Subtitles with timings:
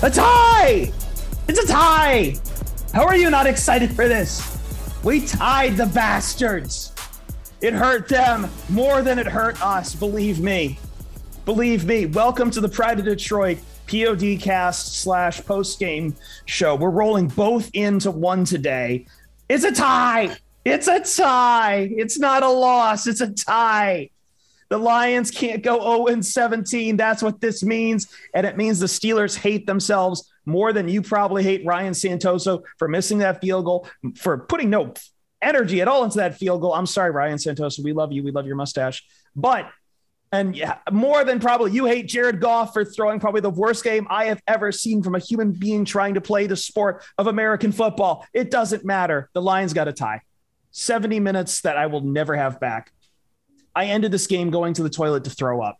[0.00, 0.92] A tie!
[1.48, 2.36] It's a tie!
[2.92, 4.56] How are you not excited for this?
[5.02, 6.92] We tied the bastards.
[7.60, 10.78] It hurt them more than it hurt us, believe me.
[11.44, 12.06] Believe me.
[12.06, 16.76] Welcome to the Pride of Detroit PODcast slash post game show.
[16.76, 19.04] We're rolling both into one today.
[19.48, 20.36] It's a tie.
[20.64, 21.90] It's a tie.
[21.90, 23.08] It's not a loss.
[23.08, 24.10] It's a tie.
[24.70, 26.96] The Lions can't go 0 17.
[26.96, 28.08] That's what this means.
[28.34, 32.88] And it means the Steelers hate themselves more than you probably hate Ryan Santoso for
[32.88, 34.94] missing that field goal, for putting no
[35.40, 36.74] energy at all into that field goal.
[36.74, 37.82] I'm sorry, Ryan Santoso.
[37.82, 38.22] We love you.
[38.22, 39.04] We love your mustache.
[39.36, 39.70] But,
[40.32, 44.06] and yeah, more than probably you hate Jared Goff for throwing probably the worst game
[44.10, 47.72] I have ever seen from a human being trying to play the sport of American
[47.72, 48.26] football.
[48.32, 49.30] It doesn't matter.
[49.32, 50.22] The Lions got a tie.
[50.72, 52.92] 70 minutes that I will never have back.
[53.74, 55.78] I ended this game going to the toilet to throw up.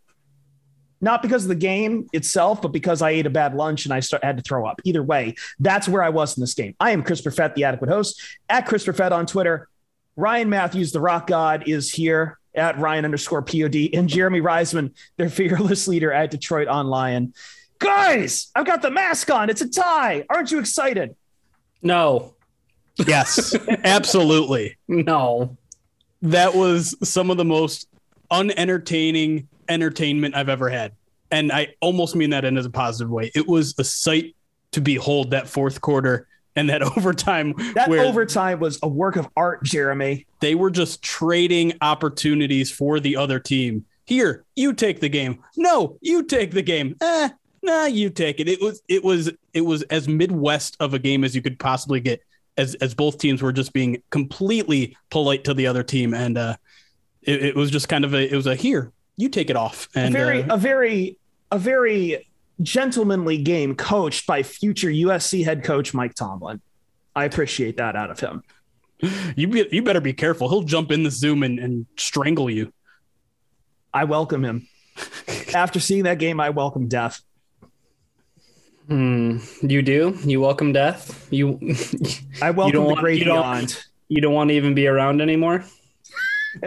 [1.00, 4.00] Not because of the game itself, but because I ate a bad lunch and I
[4.00, 4.80] start, had to throw up.
[4.84, 6.75] Either way, that's where I was in this game.
[6.80, 9.69] I am Chris Perfett, the adequate host, at Chris Perfett on Twitter.
[10.17, 15.29] Ryan Matthews, the rock god, is here at Ryan underscore POD, and Jeremy Reisman, their
[15.30, 17.33] fearless leader at DetroitOnLion.
[17.79, 19.51] Guys, I've got the mask on.
[19.51, 20.24] It's a tie.
[20.29, 21.14] Aren't you excited?
[21.80, 22.34] No,
[23.07, 24.77] Yes, absolutely.
[24.89, 25.57] no.
[26.23, 27.89] That was some of the most
[28.30, 30.92] unentertaining entertainment I've ever had.
[31.30, 33.30] And I almost mean that in as a positive way.
[33.34, 34.34] It was a sight
[34.73, 36.27] to behold that fourth quarter
[36.57, 40.27] and that overtime That overtime was a work of art, Jeremy.
[40.40, 43.84] they were just trading opportunities for the other team.
[44.07, 45.42] Here, you take the game.
[45.57, 46.96] No, you take the game.
[47.02, 47.28] Eh,
[47.62, 48.48] nah, you take it.
[48.48, 52.01] It was it was it was as Midwest of a game as you could possibly
[52.01, 52.23] get
[52.58, 56.57] as as both teams were just being completely polite to the other team and uh
[57.29, 59.89] it, it was just kind of a it was a here, you take it off.
[59.95, 61.19] And a very uh, a very
[61.51, 62.29] a very
[62.63, 66.61] gentlemanly game coached by future USC head coach Mike Tomlin.
[67.14, 68.42] I appreciate that out of him.
[69.36, 70.48] you be, you better be careful.
[70.48, 72.73] He'll jump in the zoom and, and strangle you.
[73.92, 74.69] I welcome him.
[75.55, 77.20] After seeing that game, I welcome death.
[78.89, 79.39] Hmm.
[79.61, 80.17] You do?
[80.25, 81.29] You welcome death?
[81.31, 81.59] You
[82.43, 83.85] I welcome don't the want- great you don't- beyond.
[84.09, 85.65] you don't want to even be around anymore?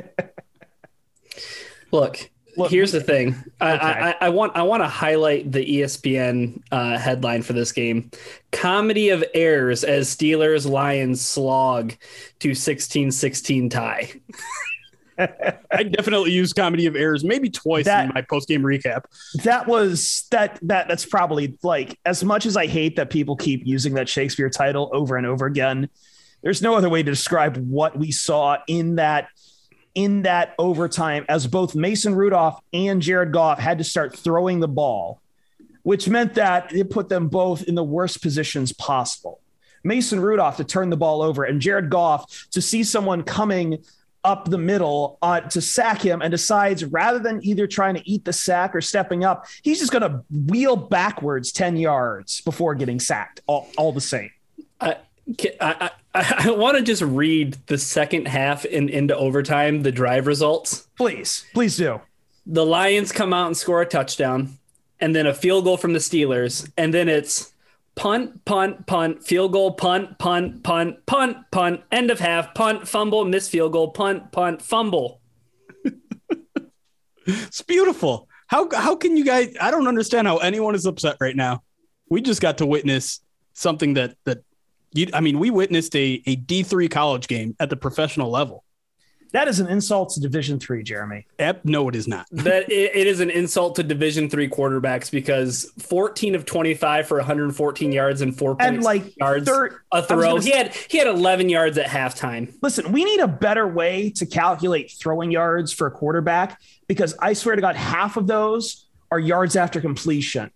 [1.92, 3.36] Look, Look, here's the thing.
[3.60, 3.86] I, Okay.
[3.86, 8.12] I, I want I want to highlight the ESPN uh, headline for this game:
[8.52, 11.94] "Comedy of errors as Steelers Lions slog
[12.40, 14.12] to 16-16 tie."
[15.72, 19.04] I definitely use comedy of errors maybe twice That- in my post game recap.
[19.44, 23.66] that was that that that's probably like as much as I hate that people keep
[23.66, 25.90] using that Shakespeare title over and over again.
[26.42, 29.28] There's no other way to describe what we saw in that
[29.94, 34.68] in that overtime as both Mason Rudolph and Jared Goff had to start throwing the
[34.68, 35.22] ball,
[35.84, 39.40] which meant that it put them both in the worst positions possible.
[39.84, 43.80] Mason Rudolph to turn the ball over and Jared Goff to see someone coming
[44.24, 48.26] up the middle uh, to sack him and decides rather than either trying to eat
[48.26, 53.00] the sack or stepping up, he's just going to wheel backwards 10 yards before getting
[53.00, 54.32] sacked, all, all the same.
[54.80, 54.98] I,
[55.60, 60.28] I, I, I want to just read the second half and into overtime, the drive
[60.28, 60.88] results.
[60.98, 62.02] Please, please do.
[62.46, 64.58] The Lions come out and score a touchdown,
[65.00, 67.54] and then a field goal from the Steelers, and then it's
[68.02, 73.24] punt, punt, punt, field goal, punt, punt, punt, punt, punt, end of half, punt, fumble,
[73.26, 75.22] miss field goal, punt, punt, fumble.
[77.28, 78.28] It's beautiful.
[78.48, 79.56] How how can you guys?
[79.62, 81.62] I don't understand how anyone is upset right now.
[82.10, 83.22] We just got to witness
[83.54, 84.40] something that that
[84.94, 85.06] you.
[85.14, 88.64] I mean, we witnessed a a D three college game at the professional level.
[89.34, 91.26] That is an insult to Division Three, Jeremy.
[91.40, 92.28] Ep, no, it is not.
[92.32, 97.18] that it, it is an insult to Division three quarterbacks because 14 of 25 for
[97.18, 100.20] 114 yards and four And like yards third, a I was throw.
[100.22, 102.54] gonna He had he had 11 yards at halftime.
[102.62, 107.34] Listen, we need a better way to calculate throwing yards for a quarterback because I
[107.34, 110.52] swear to God, half of those are yards after completion.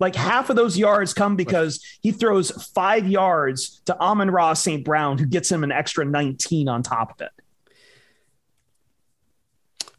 [0.00, 4.82] Like half of those yards come because he throws five yards to Amon-Ra St.
[4.82, 7.30] Brown, who gets him an extra 19 on top of it.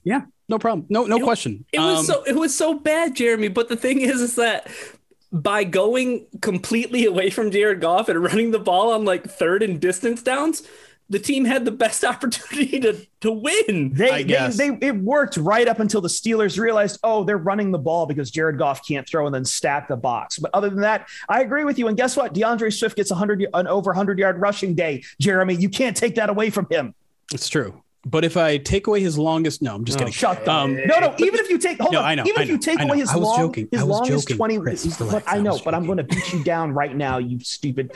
[0.04, 0.86] Yeah, no problem.
[0.90, 1.66] No, no It- question.
[1.72, 3.48] It was Um, so it was so bad, Jeremy.
[3.50, 4.68] But the thing is, is that
[5.32, 9.80] by going completely away from Jared Goff and running the ball on like third and
[9.80, 10.64] distance downs,
[11.10, 13.92] the team had the best opportunity to to win.
[13.94, 17.72] They, I they, they, it worked right up until the Steelers realized, oh, they're running
[17.72, 20.40] the ball because Jared Goff can't throw and then stack the box.
[20.40, 21.88] But other than that, I agree with you.
[21.88, 22.34] And guess what?
[22.34, 25.04] DeAndre Swift gets 100, an over 100 yard rushing day.
[25.20, 26.96] Jeremy, you can't take that away from him.
[27.34, 27.84] It's true.
[28.04, 30.12] But if I take away his longest, no, I'm just kidding.
[30.12, 30.48] Shut up.
[30.48, 31.14] Um, no, no.
[31.20, 32.06] Even if you take, hold No, on.
[32.06, 33.68] I know, even I if you take away his I was long, joking.
[33.72, 34.38] his I was longest joking.
[34.38, 35.28] 20, Chris, he's- relax.
[35.28, 37.92] I I know, was but I'm going to beat you down right now, you stupid.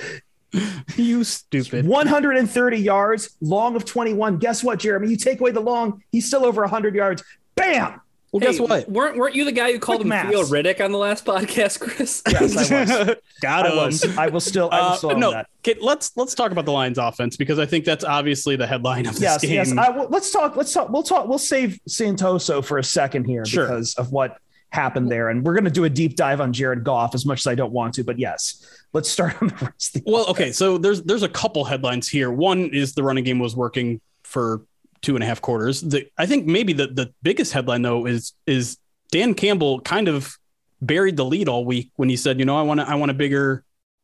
[0.96, 1.88] you stupid.
[1.88, 4.38] 130 yards, long of 21.
[4.38, 5.10] Guess what, Jeremy?
[5.10, 7.24] You take away the long, he's still over 100 yards.
[7.56, 8.00] Bam.
[8.36, 8.90] Well, Hey, guess what?
[8.90, 10.30] Weren't weren't you the guy who called Quick him maths.
[10.30, 12.22] Theo Riddick on the last podcast, Chris?
[12.30, 13.16] Yes, I was.
[13.42, 13.78] Got I him.
[13.78, 14.18] was.
[14.18, 15.48] I will still, I will Uh, still own no, that.
[15.66, 19.06] okay, let's let's talk about the Lions offense because I think that's obviously the headline
[19.06, 19.54] of this Yes, game.
[19.54, 19.72] yes.
[19.78, 20.58] I, will let's talk.
[20.58, 20.90] Let's talk.
[20.90, 21.28] We'll talk.
[21.30, 23.68] We'll save Santoso for a second here Sure.
[23.68, 24.38] because of what
[24.72, 27.40] happened there, and we're going to do a deep dive on Jared Goff as much
[27.40, 28.04] as I don't want to.
[28.04, 29.96] But yes, let's start on the rest.
[29.96, 32.30] Of the Well, okay, so there's there's a couple headlines here.
[32.32, 34.64] One is the running game was working for
[35.02, 35.82] two and a half quarters.
[35.82, 38.78] The I think maybe the the biggest headline though is is
[39.12, 40.38] Dan Campbell kind of
[40.82, 43.12] buried the lead all week when he said, you know, I want to I want
[43.12, 43.64] a bigger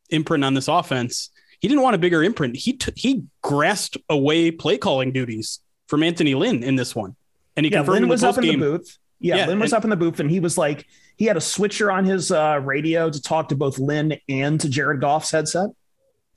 [0.10, 1.30] imprint on this offense.
[1.60, 2.56] He didn't want a bigger imprint.
[2.56, 7.16] He t- he grasped away play calling duties from Anthony Lynn in this one,
[7.56, 8.98] and he yeah, confirmed Lynn was up in the booth.
[9.20, 11.38] Yeah, Yeah, Lynn was and- up in the booth, and he was like, he had
[11.38, 15.30] a switcher on his uh, radio to talk to both Lynn and to Jared Goff's
[15.30, 15.70] headset.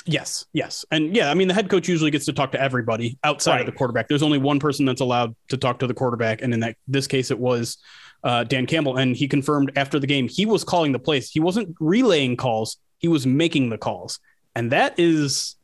[0.07, 0.85] Yes, yes.
[0.91, 3.67] And yeah, I mean, the head coach usually gets to talk to everybody outside of
[3.67, 4.09] the quarterback.
[4.09, 6.43] There's only one person that's allowed to talk to the quarterback.
[6.43, 7.79] And in that this case, it was
[8.23, 8.99] uh, Dan Campbell.
[8.99, 11.31] And he confirmed after the game, he was calling the plays.
[11.31, 14.21] He wasn't relaying calls, he was making the calls.
[14.55, 15.57] And that is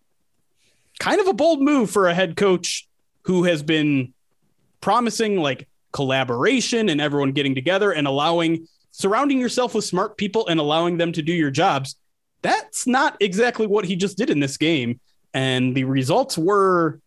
[0.98, 2.88] kind of a bold move for a head coach
[3.22, 4.14] who has been
[4.80, 10.58] promising like collaboration and everyone getting together and allowing surrounding yourself with smart people and
[10.58, 11.96] allowing them to do your jobs
[12.42, 15.00] that's not exactly what he just did in this game.
[15.34, 17.00] And the results were,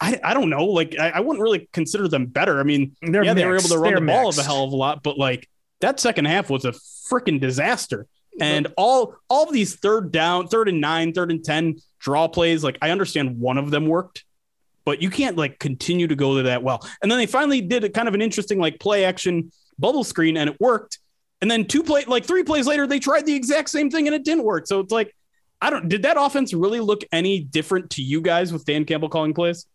[0.00, 2.60] I, I don't know, like I, I wouldn't really consider them better.
[2.60, 4.40] I mean, They're yeah, they were able to run They're the ball mixed.
[4.40, 5.48] a hell of a lot, but like
[5.80, 8.06] that second half was a freaking disaster.
[8.40, 12.64] And all all of these third down, third and nine, third and ten draw plays,
[12.64, 14.24] like I understand one of them worked,
[14.86, 16.80] but you can't like continue to go to that well.
[17.02, 20.38] And then they finally did a kind of an interesting like play action bubble screen,
[20.38, 20.98] and it worked.
[21.42, 24.14] And then two play, like three plays later, they tried the exact same thing and
[24.14, 24.66] it didn't work.
[24.66, 25.14] So it's like,
[25.60, 25.88] I don't.
[25.88, 29.66] Did that offense really look any different to you guys with Dan Campbell calling plays?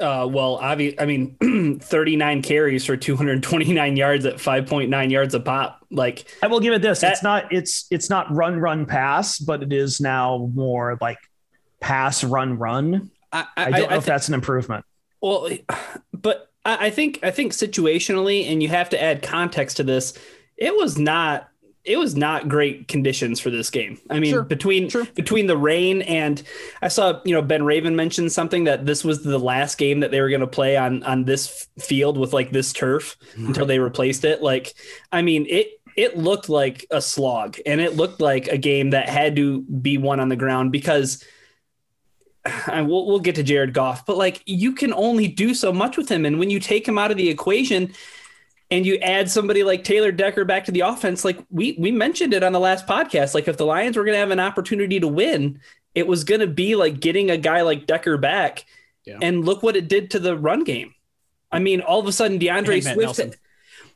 [0.00, 5.84] Uh, well, obvi- I mean, 39 carries for 229 yards at 5.9 yards a pop.
[5.90, 7.00] Like, I will give it this.
[7.00, 7.52] That- it's not.
[7.52, 11.18] It's it's not run run pass, but it is now more like
[11.80, 13.10] pass run run.
[13.32, 14.84] I, I I, don't know I if that's an improvement.
[15.20, 15.48] Well,
[16.12, 20.16] but I I think I think situationally, and you have to add context to this.
[20.58, 21.48] It was not
[21.84, 23.98] it was not great conditions for this game.
[24.10, 25.06] I mean, Sure, between sure.
[25.14, 26.42] between the rain and
[26.82, 30.10] I saw you know Ben Raven mentioned something that this was the last game that
[30.10, 33.78] they were going to play on on this field with like this turf until they
[33.78, 34.42] replaced it.
[34.42, 34.74] Like,
[35.10, 35.68] I mean it.
[35.96, 39.98] It looked like a slog, and it looked like a game that had to be
[39.98, 41.24] won on the ground because
[42.70, 45.96] and we'll, we'll get to Jared Goff, but like you can only do so much
[45.96, 46.24] with him.
[46.24, 47.92] And when you take him out of the equation
[48.70, 52.34] and you add somebody like Taylor Decker back to the offense, like we, we mentioned
[52.34, 55.00] it on the last podcast, like if the Lions were going to have an opportunity
[55.00, 55.60] to win,
[55.94, 58.64] it was going to be like getting a guy like Decker back.
[59.04, 59.18] Yeah.
[59.22, 60.94] And look what it did to the run game.
[61.50, 62.98] I mean, all of a sudden DeAndre And Swift.
[62.98, 63.34] Nelson.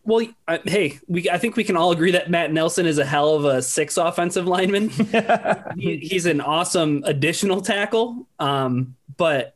[0.05, 3.05] Well, uh, hey, we I think we can all agree that Matt Nelson is a
[3.05, 4.89] hell of a six offensive lineman.
[5.77, 8.27] He- he's an awesome additional tackle.
[8.39, 9.55] Um, but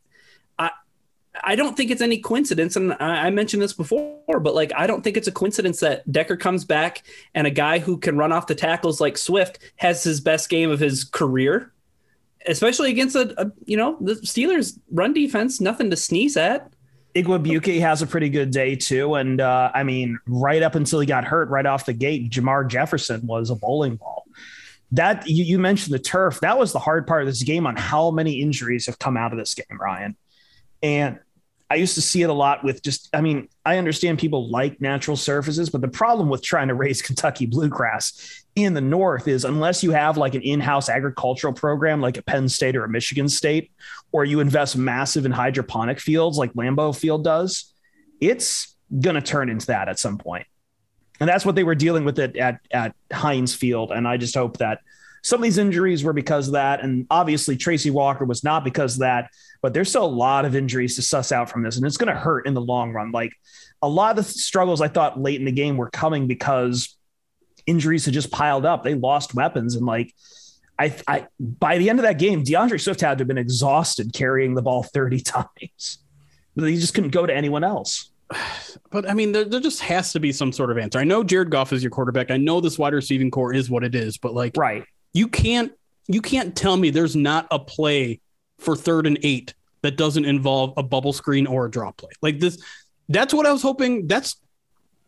[1.42, 5.02] I don't think it's any coincidence, and I, mentioned this before, but like I don't
[5.02, 7.02] think it's a coincidence that Decker comes back
[7.34, 10.70] and a guy who can run off the tackles like Swift has his best game
[10.70, 11.72] of his career,
[12.46, 16.72] especially against a, a you know the Steelers run defense, nothing to sneeze at.
[17.14, 21.06] Igwebuike has a pretty good day too, and uh, I mean, right up until he
[21.06, 24.24] got hurt, right off the gate, Jermar Jefferson was a bowling ball.
[24.92, 26.40] That you, you mentioned the turf.
[26.40, 29.32] That was the hard part of this game on how many injuries have come out
[29.32, 30.16] of this game, Ryan.
[30.82, 31.18] And
[31.68, 34.80] I used to see it a lot with just, I mean, I understand people like
[34.80, 39.44] natural surfaces, but the problem with trying to raise Kentucky bluegrass in the North is
[39.44, 42.88] unless you have like an in house agricultural program like a Penn State or a
[42.88, 43.72] Michigan State,
[44.12, 47.72] or you invest massive in hydroponic fields like Lambeau Field does,
[48.20, 50.46] it's going to turn into that at some point.
[51.18, 53.90] And that's what they were dealing with it at, at Heinz Field.
[53.90, 54.80] And I just hope that
[55.26, 56.84] some of these injuries were because of that.
[56.84, 59.30] And obviously, Tracy Walker was not because of that,
[59.60, 61.76] but there's still a lot of injuries to suss out from this.
[61.76, 63.10] And it's going to hurt in the long run.
[63.10, 63.32] Like
[63.82, 66.96] a lot of the struggles I thought late in the game were coming because
[67.66, 68.84] injuries had just piled up.
[68.84, 69.74] They lost weapons.
[69.74, 70.14] And like,
[70.78, 74.12] I, I by the end of that game, DeAndre Swift had to have been exhausted
[74.12, 75.98] carrying the ball 30 times.
[76.54, 78.12] He just couldn't go to anyone else.
[78.92, 81.00] But I mean, there, there just has to be some sort of answer.
[81.00, 82.30] I know Jared Goff is your quarterback.
[82.30, 85.72] I know this wide receiving core is what it is, but like, right, you can't
[86.08, 88.20] you can't tell me there's not a play
[88.58, 92.10] for third and eight that doesn't involve a bubble screen or a drop play.
[92.22, 92.62] Like this,
[93.08, 94.06] that's what I was hoping.
[94.06, 94.36] That's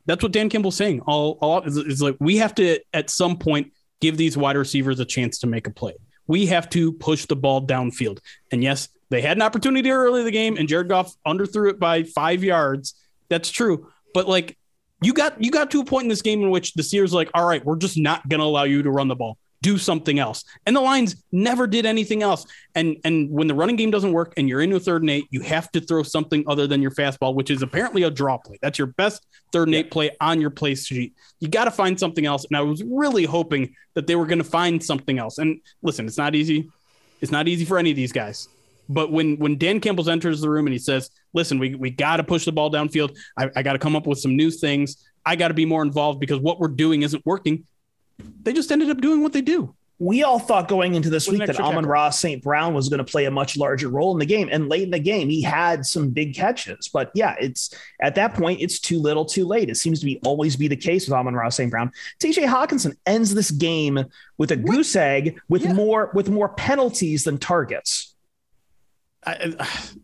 [0.06, 1.00] that's what Dan Campbell's saying.
[1.00, 5.00] All, all is, is like we have to at some point give these wide receivers
[5.00, 5.94] a chance to make a play.
[6.26, 8.20] We have to push the ball downfield.
[8.50, 11.78] And yes, they had an opportunity early in the game, and Jared Goff underthrew it
[11.78, 12.94] by five yards.
[13.28, 13.88] That's true.
[14.14, 14.56] But like
[15.02, 17.30] you got you got to a point in this game in which the Sears like,
[17.34, 19.38] all right, we're just not gonna allow you to run the ball.
[19.60, 20.44] Do something else.
[20.66, 22.46] And the Lions never did anything else.
[22.76, 25.26] And and when the running game doesn't work and you're in a third and eight,
[25.30, 28.58] you have to throw something other than your fastball, which is apparently a draw play.
[28.62, 31.14] That's your best third and eight play on your play sheet.
[31.40, 32.44] You got to find something else.
[32.44, 35.38] And I was really hoping that they were going to find something else.
[35.38, 36.70] And listen, it's not easy.
[37.20, 38.48] It's not easy for any of these guys.
[38.88, 42.16] But when when Dan Campbell enters the room and he says, "Listen, we we got
[42.18, 43.16] to push the ball downfield.
[43.36, 45.04] I, I got to come up with some new things.
[45.26, 47.66] I got to be more involved because what we're doing isn't working."
[48.42, 49.74] They just ended up doing what they do.
[50.00, 52.40] We all thought going into this week that Amon-Ra St.
[52.40, 54.48] Brown was going to play a much larger role in the game.
[54.52, 56.86] And late in the game, he had some big catches.
[56.86, 59.68] But yeah, it's at that point, it's too little, too late.
[59.68, 61.68] It seems to be always be the case with Amon-Ra St.
[61.68, 61.90] Brown.
[62.20, 64.04] TJ Hockenson ends this game
[64.36, 64.66] with a what?
[64.66, 65.72] goose egg with yeah.
[65.72, 68.14] more with more penalties than targets.
[69.26, 69.56] I,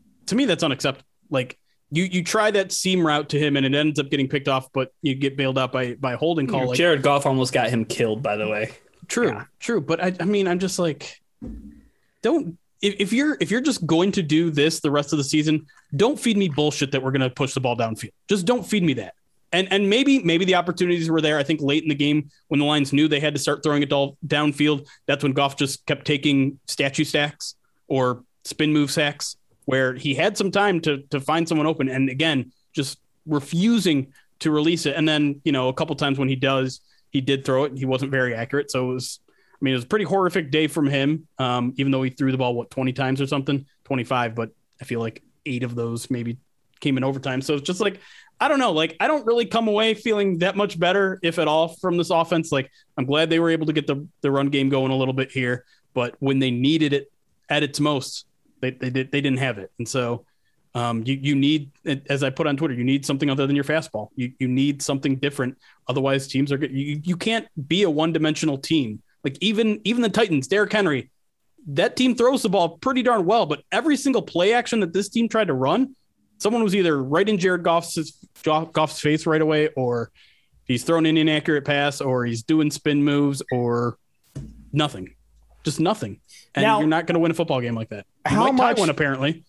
[0.27, 1.07] to me, that's unacceptable.
[1.31, 1.57] Like
[1.95, 4.73] you you try that seam route to him and it ends up getting picked off,
[4.73, 6.69] but you get bailed out by by holding call.
[6.69, 8.73] Like, Jared Goff almost got him killed, by the way.
[9.07, 9.45] True, yeah.
[9.61, 9.81] true.
[9.81, 11.21] But I, I mean, I'm just like,
[12.23, 15.25] don't if, if you're if you're just going to do this the rest of the
[15.25, 18.13] season, don't feed me bullshit that we're going to push the ball downfield.
[18.29, 19.15] Just don't feed me that.
[19.53, 21.39] And and maybe maybe the opportunities were there.
[21.39, 23.83] I think late in the game when the Lions knew they had to start throwing
[23.83, 27.55] it all downfield, that's when Goff just kept taking statue stacks
[27.87, 32.09] or spin move sacks where he had some time to to find someone open, and
[32.09, 34.97] again, just refusing to release it.
[34.97, 36.81] And then you know a couple times when he does,
[37.11, 37.77] he did throw it.
[37.77, 39.21] He wasn't very accurate, so it was.
[39.55, 41.27] I mean, it was a pretty horrific day from him.
[41.39, 44.51] Um, even though he threw the ball what twenty times or something, twenty five, but
[44.81, 46.39] I feel like eight of those maybe
[46.81, 47.41] came in overtime.
[47.41, 48.01] So it's just like
[48.41, 48.73] I don't know.
[48.73, 52.11] Like I don't really come away feeling that much better, if at all, from this
[52.11, 52.53] offense.
[52.53, 55.15] Like I'm glad they were able to get the the run game going a little
[55.15, 57.11] bit here, but when they needed it
[57.49, 58.27] at its most,
[58.65, 60.25] they they did they didn't have it, and so
[60.75, 61.71] um, you you need
[62.09, 64.09] as I put on Twitter, you need something other than your fastball.
[64.17, 65.57] You you need something different.
[65.89, 69.03] Otherwise, teams are you you can't be a one dimensional team.
[69.23, 71.11] Like even even the Titans, Derrick Henry,
[71.69, 75.09] that team throws the ball pretty darn well, but every single play action that this
[75.09, 75.95] team tried to run,
[76.39, 80.11] someone was either right in Jared Goff's Goff's face right away, or
[80.65, 83.97] he's thrown an inaccurate pass, or he's doing spin moves, or
[84.73, 85.15] nothing,
[85.65, 86.21] just nothing.
[86.55, 88.07] And now, you're not going to win a football game like that.
[88.31, 88.79] You how much?
[88.79, 89.45] One apparently.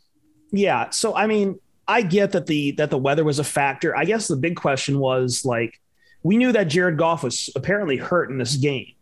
[0.52, 0.90] Yeah.
[0.90, 3.96] So I mean, I get that the that the weather was a factor.
[3.96, 5.80] I guess the big question was like,
[6.24, 8.94] we knew that Jared Goff was apparently hurt in this game.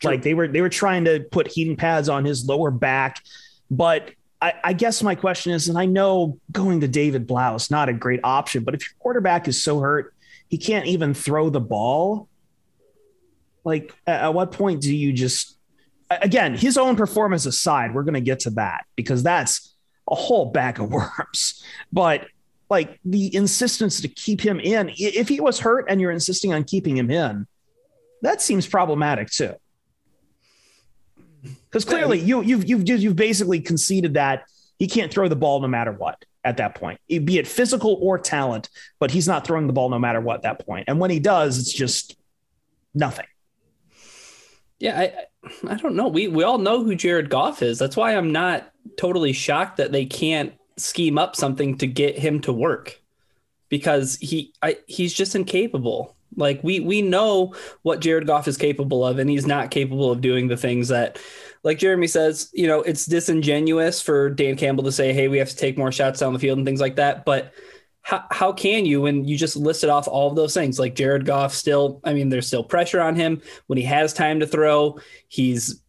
[0.00, 0.10] True.
[0.10, 3.22] Like they were they were trying to put heating pads on his lower back,
[3.70, 4.10] but
[4.42, 7.88] I, I, guess my question is, and I know going to David Blough is not
[7.88, 10.12] a great option, but if your quarterback is so hurt,
[10.48, 12.28] he can't even throw the ball.
[13.62, 15.51] Like, at what point do you just
[16.20, 19.74] again, his own performance aside, we're going to get to that because that's
[20.10, 21.64] a whole bag of worms.
[21.92, 22.26] But
[22.68, 26.64] like the insistence to keep him in, if he was hurt and you're insisting on
[26.64, 27.46] keeping him in,
[28.22, 29.54] that seems problematic too.
[31.42, 34.44] Because clearly you you've you've you've basically conceded that
[34.78, 38.18] he can't throw the ball no matter what at that point, be it physical or
[38.18, 40.84] talent, but he's not throwing the ball no matter what at that point.
[40.88, 42.16] And when he does, it's just
[42.94, 43.26] nothing.
[44.82, 45.12] Yeah, I
[45.70, 46.08] I don't know.
[46.08, 47.78] We we all know who Jared Goff is.
[47.78, 52.40] That's why I'm not totally shocked that they can't scheme up something to get him
[52.40, 53.00] to work
[53.68, 56.16] because he I, he's just incapable.
[56.34, 60.20] Like we we know what Jared Goff is capable of, and he's not capable of
[60.20, 61.16] doing the things that,
[61.62, 65.50] like Jeremy says, you know, it's disingenuous for Dan Campbell to say, "Hey, we have
[65.50, 67.52] to take more shots down the field and things like that." But
[68.02, 70.78] how, how can you when you just listed off all of those things?
[70.78, 74.40] Like Jared Goff, still, I mean, there's still pressure on him when he has time
[74.40, 74.98] to throw.
[75.28, 75.80] He's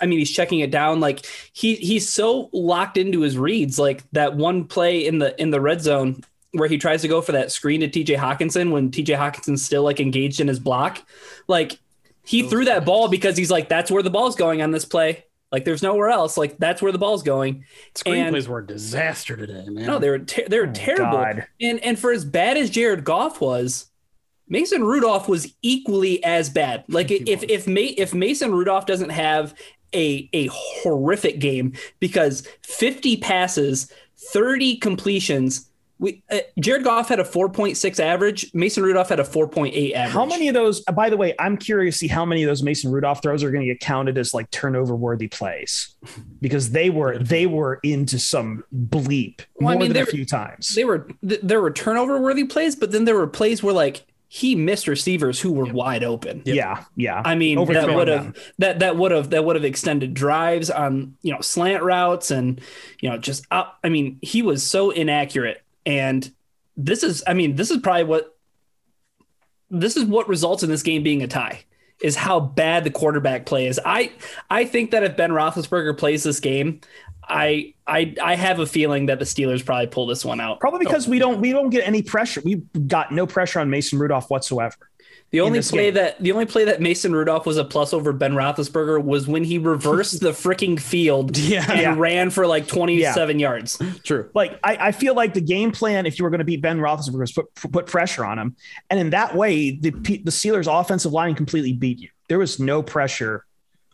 [0.00, 1.00] I mean, he's checking it down.
[1.00, 3.78] Like he he's so locked into his reads.
[3.78, 7.20] Like that one play in the in the red zone where he tries to go
[7.20, 11.02] for that screen to TJ Hockenson when TJ Hockenson's still like engaged in his block.
[11.46, 11.78] Like
[12.24, 15.24] he threw that ball because he's like, that's where the ball's going on this play.
[15.50, 16.36] Like there's nowhere else.
[16.36, 17.64] Like that's where the ball's going.
[17.94, 19.86] Screenplays were a disaster today, man.
[19.86, 21.16] No, they were ter- they were Oh, terrible.
[21.18, 21.46] God.
[21.60, 23.86] And and for as bad as Jared Goff was,
[24.48, 26.84] Mason Rudolph was equally as bad.
[26.88, 29.54] Like if if Ma- if Mason Rudolph doesn't have
[29.94, 33.90] a a horrific game because 50 passes,
[34.32, 35.67] 30 completions.
[36.00, 38.52] We, uh, Jared Goff had a 4.6 average.
[38.54, 40.12] Mason Rudolph had a 4.8 average.
[40.12, 40.82] How many of those?
[40.86, 43.42] uh, By the way, I'm curious to see how many of those Mason Rudolph throws
[43.42, 45.96] are going to get counted as like turnover worthy plays,
[46.40, 50.04] because they were they were into some bleep Well, I more mean, than they a
[50.04, 50.74] were- few times.
[50.74, 54.04] They were th- there were turnover worthy plays, but then there were plays where like
[54.30, 56.42] he missed receivers who were wide open.
[56.44, 57.22] Yeah, yeah.
[57.24, 61.16] I mean, that would have that that would have that would have extended drives on
[61.22, 62.60] you know slant routes and
[63.00, 63.78] you know just up.
[63.82, 66.30] I mean, he was so inaccurate, and
[66.76, 68.36] this is I mean this is probably what
[69.70, 71.64] this is what results in this game being a tie
[72.00, 73.80] is how bad the quarterback play is.
[73.84, 74.12] I
[74.50, 76.80] I think that if Ben Roethlisberger plays this game,
[77.26, 80.60] I I I have a feeling that the Steelers probably pull this one out.
[80.60, 82.42] Probably because we don't we don't get any pressure.
[82.44, 84.76] We got no pressure on Mason Rudolph whatsoever.
[85.30, 85.94] The only play game.
[85.94, 89.44] that the only play that Mason Rudolph was a plus over Ben Roethlisberger was when
[89.44, 91.66] he reversed the freaking field Yeah.
[91.70, 91.94] and Yeah.
[91.98, 93.78] ran for like 27 yards.
[94.04, 94.30] True.
[94.34, 96.78] Like I, I feel like the game plan, if you were going to beat Ben
[96.78, 98.56] Roethlisberger, was put, put pressure on him,
[98.88, 102.08] and in that way, the P- the Steelers' offensive line completely beat you.
[102.28, 103.44] There was no pressure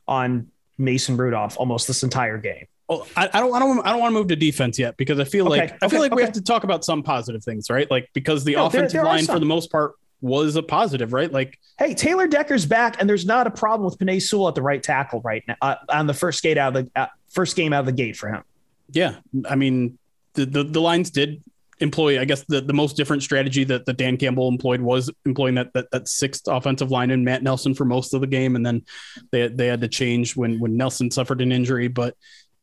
[0.07, 0.49] on
[0.79, 2.67] Mason Rudolph almost this entire game.
[2.89, 5.19] Oh, I, I don't, I don't, I don't want to move to defense yet because
[5.19, 6.27] I feel Okay, like I feel okay, like we okay.
[6.27, 7.91] have to talk about some positive things, right?
[7.91, 11.13] Like because the No, offensive there are line for the most part was a positive,
[11.13, 11.31] right?
[11.31, 14.63] Like Hey, Taylor Decker's back, and there's not a problem with Penei Sewell at the
[14.63, 17.73] right tackle right now uh, on the first gate out of the uh, first game
[17.73, 18.43] out of the gate for him.
[18.91, 19.17] Yeah,
[19.49, 19.99] I mean,
[20.35, 21.43] the the, the lines did
[21.81, 25.57] employ, I guess, the, the most different strategy that, that Dan Campbell employed was employing
[25.57, 28.65] that, that that sixth offensive line in Matt Nelson for most of the game, and
[28.65, 28.85] then
[29.33, 32.17] they they had to change when when Nelson suffered an injury, but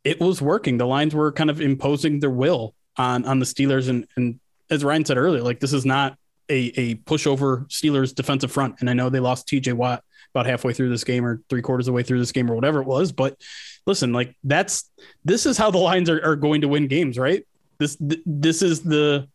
[0.04, 0.78] it was working.
[0.78, 4.84] The lines were kind of imposing their will on on the Steelers, and and as
[4.86, 6.18] Ryan said earlier, like this is not
[6.50, 9.74] a a pushover Steelers defensive front, and I know they lost T.J.
[9.74, 12.50] Watt about halfway through this game or three quarters of the way through this game
[12.50, 13.36] or whatever it was, but
[13.86, 14.90] listen, like that's
[15.26, 17.46] this is how the lines are, are going to win games, right?
[17.80, 19.28] This th- this is the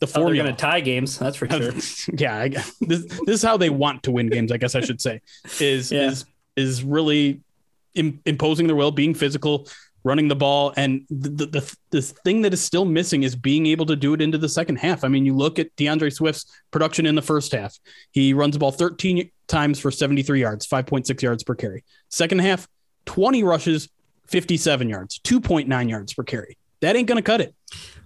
[0.00, 1.72] the Oh, they're going to tie games, that's for sure.
[2.18, 2.48] yeah, I,
[2.80, 4.50] this this is how they want to win games.
[4.50, 5.20] I guess I should say
[5.60, 6.08] is Yeah.
[6.08, 6.24] is
[6.56, 7.42] is really
[7.94, 9.68] Im- imposing their will, being physical,
[10.04, 13.66] running the ball, and the, the the the thing that is still missing is being
[13.66, 15.04] able to do it into the second half.
[15.04, 17.78] I mean, you look at DeAndre Swift's production in the first half.
[18.10, 21.84] He runs the ball 13 times for 73 yards, 5.6 yards per carry.
[22.08, 22.68] Second half,
[23.06, 23.88] 20 rushes,
[24.28, 26.56] 57 yards, 2.9 yards per carry.
[26.80, 27.54] That ain't gonna cut it.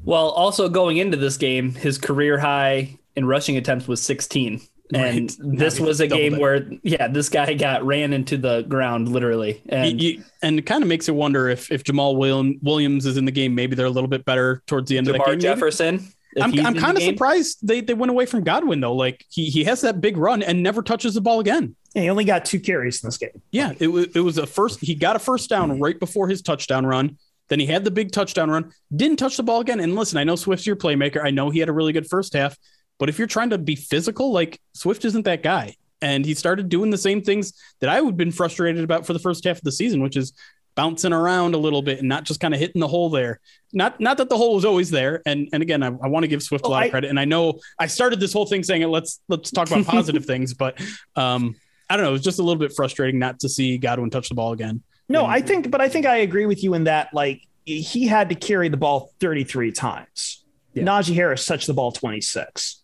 [0.05, 4.61] Well, also going into this game, his career high in rushing attempts was 16.
[4.93, 5.59] And Right.
[5.59, 6.41] this was a game it.
[6.41, 9.63] where, yeah, this guy got ran into the ground literally.
[9.71, 13.07] And You- you- and it kind of makes you wonder if if Jamal William, Williams
[13.07, 15.19] is in the game, maybe they're a little bit better towards the end of the
[15.25, 15.41] game.
[15.41, 16.07] Jefferson.
[16.41, 18.95] I'm, I'm kind of game- surprised they, they went away from Godwin though.
[18.95, 21.77] Like he he has that big run and never touches the ball again.
[21.95, 23.41] And he only got two carries in this game.
[23.53, 24.81] Yeah, it was it was a first.
[24.81, 27.17] He got a first down right before his touchdown run.
[27.49, 28.73] Then he had the big touchdown run.
[28.95, 29.79] Didn't touch the ball again.
[29.79, 31.25] And listen, I know Swift's your playmaker.
[31.25, 32.57] I know he had a really good first half.
[32.99, 35.77] But if you're trying to be physical, like Swift isn't that guy.
[36.01, 39.13] And he started doing the same things that I would have been frustrated about for
[39.15, 40.33] the first half of the season, which is
[40.75, 43.41] bouncing around a little bit and not just kind of hitting the hole there.
[43.73, 45.23] Not not that the hole was always there.
[45.25, 47.11] And and again, I, I want to give Swift a lot I- of credit.
[47.11, 50.53] And I know I started this whole thing saying let's let's talk about positive things,
[50.53, 50.79] but
[51.17, 51.55] um,
[51.89, 52.11] I don't know.
[52.11, 54.83] It was just a little bit frustrating not to see Godwin touch the ball again.
[55.09, 58.07] No, And- I think, but I think I agree with you in that, like, he
[58.07, 60.45] had to carry the ball 33 times.
[60.75, 60.85] Yeah.
[60.85, 62.83] Najee Harris touched the ball 26.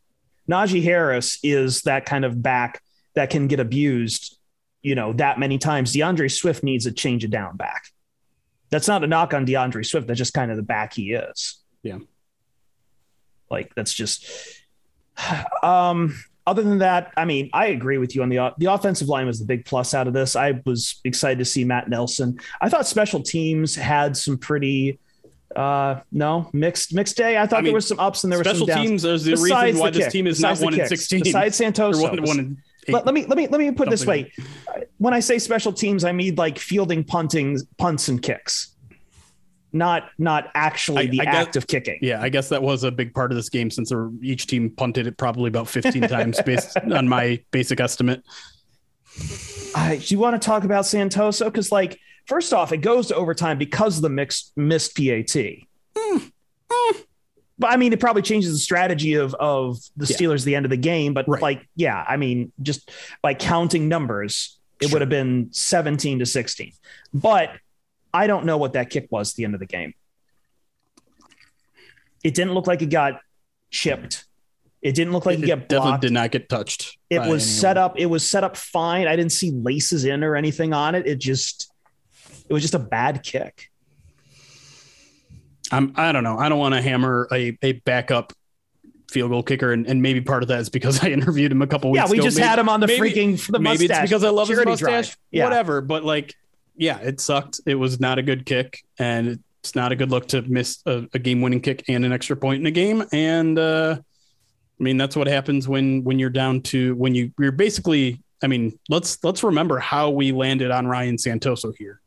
[0.51, 2.83] Najee Harris is that kind of back
[3.15, 4.39] that can get abused,
[4.83, 5.93] you know, that many times.
[5.93, 7.85] DeAndre Swift needs a change of down back.
[8.71, 10.07] That's not a knock on DeAndre Swift.
[10.07, 11.59] That's just kind of the back he is.
[11.83, 11.99] Yeah.
[13.51, 14.25] Like, that's just,
[15.63, 19.27] um, other than that, I mean, I agree with you on the the offensive line
[19.27, 20.35] was the big plus out of this.
[20.35, 22.39] I was excited to see Matt Nelson.
[22.61, 24.99] I thought special teams had some pretty
[25.57, 27.37] Uh, no, mixed mixed day.
[27.37, 28.87] I thought I mean, there was some ups and there were some downs.
[28.87, 30.87] teams is the Besides reason why the this kick, team is besides not one in
[30.87, 31.23] 16.
[31.25, 33.91] Besides Or Santoso, one, one in let, let me let me let me put it
[33.91, 34.33] this way.
[34.99, 38.75] When I say special teams, I mean like fielding, punting, punts, and kicks,
[39.73, 41.99] not not actually I- the I guess- act of kicking.
[42.01, 44.71] Yeah, I guess that was a big part of this game since there each team
[44.71, 48.23] punted it probably about 15 times based on my basic estimate.
[49.75, 51.45] I, do you want to talk about Santoso?
[51.47, 51.99] Because, like,
[52.31, 55.37] first off, it goes to overtime because of the mixed missed PAT.
[55.99, 56.19] Hmm.
[56.73, 56.99] Hmm.
[57.59, 60.17] But I mean, it probably changes the strategy of of the Yeah.
[60.17, 61.13] Steelers at the end of the game.
[61.13, 61.43] But Right.
[61.43, 62.91] like, yeah, I mean, just
[63.21, 64.95] by counting numbers, it Sure.
[64.95, 66.73] would have been 17 to 16.
[67.13, 67.51] But
[68.15, 69.93] I don't know what that kick was at the end of the game.
[72.25, 73.21] It didn't look like it got
[73.71, 74.25] chipped.
[74.83, 76.03] It didn't look like it, it got definitely blocked.
[76.03, 76.97] did not get touched.
[77.11, 77.41] It was anyone.
[77.41, 77.99] set up.
[77.99, 79.07] It was set up fine.
[79.07, 81.07] I didn't see laces in or anything on it.
[81.07, 81.71] It just,
[82.51, 83.71] it was just a bad kick.
[85.73, 86.37] I'm, I don't know.
[86.37, 88.33] I don't want to hammer a, a backup
[89.11, 91.67] field goal kicker, and, and maybe part of that is because I interviewed him a
[91.67, 92.27] couple weeks Yeah, we ago.
[92.27, 94.03] just Maybe- had him on the maybe- freaking the maybe mustache.
[94.05, 95.17] it's because I love his mustache.
[95.31, 95.45] Yeah.
[95.45, 96.35] Whatever, but like,
[96.77, 97.61] yeah, it sucked.
[97.67, 101.07] It was not a good kick, and it's not a good look to miss a,
[101.15, 103.05] a game-winning kick and an extra point in a game.
[103.13, 107.53] And uh, I mean, that's what happens when when you're down to when you you're
[107.53, 108.23] basically.
[108.43, 112.01] I mean, let's let's remember how we landed on Ryan Santoso here.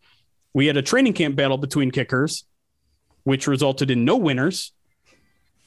[0.53, 2.43] We had a training camp battle between kickers,
[3.23, 4.71] which resulted in no winners.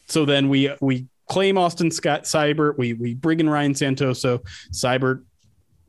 [0.07, 2.79] So then we we claim Austin Scott Seibert.
[2.79, 4.41] We we bring in Ryan Santoso.
[4.71, 5.25] Seibert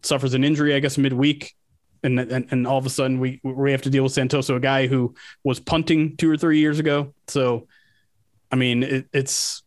[0.02, 1.54] suffers an injury, I guess, midweek.
[2.04, 4.60] And, and and all of a sudden we we have to deal with Santoso, a
[4.60, 7.14] guy who was punting two or three years ago.
[7.28, 7.68] So,
[8.52, 9.64] I mean, it, it's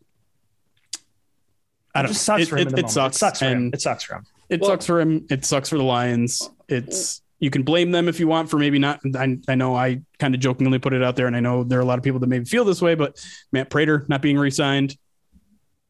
[1.93, 2.11] I It don't.
[2.13, 2.67] just sucks it, for him.
[2.69, 3.17] It, it sucks.
[3.17, 3.71] It sucks for him.
[3.73, 4.25] It sucks for him.
[4.49, 5.27] it Well- sucks for him.
[5.29, 6.49] It sucks for the Lions.
[6.69, 9.01] It's you can blame them if you want for maybe not.
[9.15, 11.79] I, I know I kind of jokingly put it out there, and I know there
[11.79, 13.19] are a lot of people that maybe feel this way, but
[13.51, 14.95] Matt Prater not being re-signed,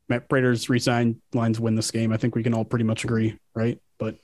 [0.07, 1.21] Matt Prater's re-signed.
[1.33, 2.13] Lions win this game.
[2.13, 3.79] I think we can all pretty much agree, right?
[3.97, 4.15] But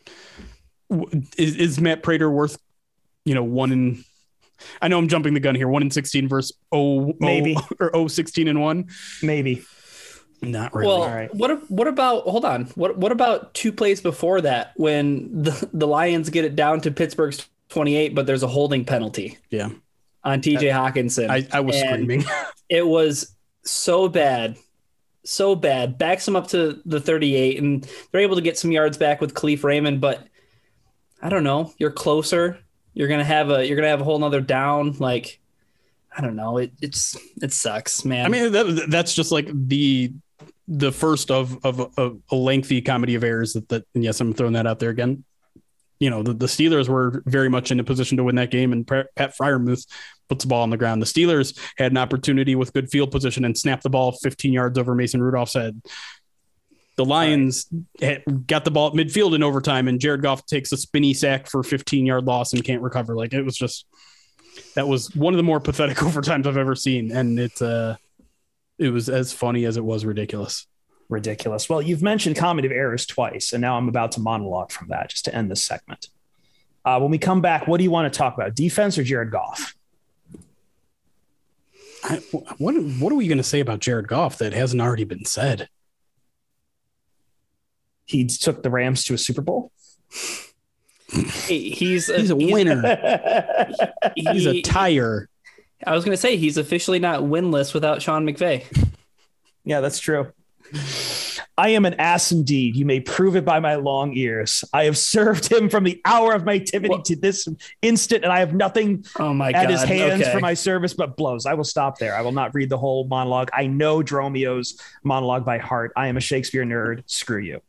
[1.38, 2.58] is, is Matt Prater worth,
[3.26, 4.04] you know, one in?
[4.82, 5.68] I know I'm jumping the gun here.
[5.68, 7.58] One in sixteen versus oh, oh Maybe.
[7.80, 8.88] or oh 16 and one.
[9.22, 9.64] Maybe.
[10.42, 10.88] Not really.
[10.88, 11.34] Well, All right.
[11.34, 12.66] what what about hold on?
[12.76, 16.92] What what about two plays before that when the, the Lions get it down to
[16.92, 19.70] Pittsburgh's 28 but there's a holding penalty yeah,
[20.24, 21.30] on TJ Hockenson.
[21.30, 22.26] I, I was And screaming.
[22.70, 24.58] It was so bad.
[25.24, 25.98] So bad.
[25.98, 29.34] Backs them up to the 38 and they're able to get some yards back with
[29.34, 30.28] Kalif Raymond, but
[31.22, 31.74] I don't know.
[31.78, 32.60] You're closer.
[32.94, 34.94] You're gonna have a you're gonna have a whole nother down.
[35.00, 35.40] Like
[36.16, 36.58] I don't know.
[36.58, 38.26] It it's it sucks, man.
[38.26, 40.12] I mean, that, that's just like the
[40.68, 43.84] the first of of a, a lengthy comedy of errors that that.
[43.96, 45.24] And yes, I'm throwing that out there again.
[46.00, 48.72] You know, the, the Steelers were very much in a position to win that game,
[48.72, 49.88] and Pat Freiermuth
[50.30, 51.02] puts the ball on the ground.
[51.02, 54.78] The Steelers had an opportunity with good field position and snapped the ball 15 yards
[54.78, 55.82] over Mason Rudolph's head.
[56.98, 57.68] The Lions
[58.00, 61.48] had, got the ball at midfield in overtime, and Jared Goff takes a spinny sack
[61.48, 63.16] for 15 yard loss and can't recover.
[63.16, 63.86] Like it was just
[64.76, 67.98] that was one of the more pathetic overtimes I've ever seen, and it's uh,
[68.78, 70.68] it was as funny as it was ridiculous.
[71.10, 71.70] Ridiculous.
[71.70, 75.10] Well, you've mentioned comedy of errors twice, and now I'm about to monologue from that
[75.10, 76.10] just to end this segment.
[76.84, 78.56] Uh, when we come back, what do you want to talk about?
[78.56, 79.76] Defense or Jared Goff?
[82.04, 82.18] I,
[82.58, 85.70] what what are we going to say about Jared Goff that hasn't already been said?
[88.06, 89.72] He took the Rams to a Super Bowl.
[91.10, 92.82] He's a, He's a winner.
[94.16, 95.30] He's a tire.
[95.86, 98.66] I was gonna say he's officially not winless without Sean McVay.
[99.64, 100.32] Yeah, that's true.
[101.58, 102.78] I am an ass indeed.
[102.78, 104.64] You may prove it by my long ears.
[104.72, 107.50] I have served him from the hour of my nativity to this
[107.82, 109.70] instant, and I have nothing Oh my at god!
[109.72, 110.32] his hands okay.
[110.32, 111.46] for my service but blows.
[111.46, 112.16] I will stop there.
[112.16, 113.50] I will not read the whole monologue.
[113.54, 115.92] I know Dromios monologue by heart.
[115.98, 117.04] I am a Shakespeare nerd.
[117.08, 117.60] Screw you.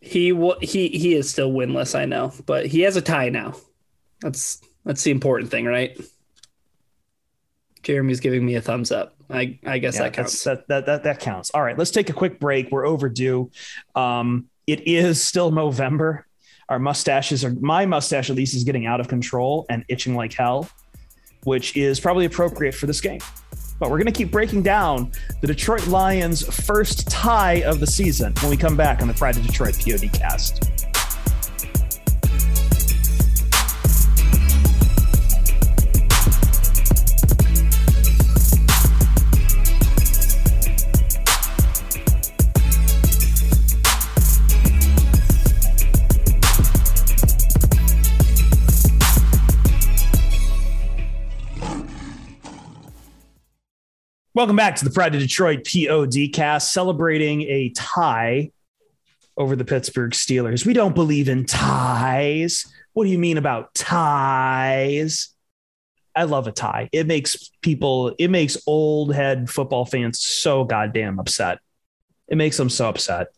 [0.00, 1.94] he wa- he he is still winless.
[1.98, 3.54] I know, but he has a tie now.
[4.22, 6.00] That's that's the important thing, right?
[7.82, 9.14] Jeremy's giving me a thumbs up.
[9.30, 10.44] I I guess Yeah, that counts.
[10.44, 11.50] That, that, that, that counts.
[11.50, 12.70] All right, let's take a quick break.
[12.70, 13.50] We're overdue.
[13.94, 16.26] Um, it is still November.
[16.68, 20.32] Our mustaches are, my mustache at least is getting out of control and itching like
[20.32, 20.68] hell,
[21.44, 23.20] which is probably appropriate for this game.
[23.78, 28.32] But we're going to keep breaking down the Detroit Lions' first tie of the season
[28.40, 30.91] when we come back on the Friday Detroit POD cast.
[54.42, 58.50] Welcome back to the Pride of Detroit POD cast, celebrating a tie
[59.36, 60.66] over the Pittsburgh Steelers.
[60.66, 62.66] We don't believe in ties.
[62.92, 65.28] What do you mean about ties?
[66.16, 66.88] I love a tie.
[66.90, 71.60] It makes people, it makes old head football fans so goddamn upset.
[72.26, 73.28] It makes them so upset.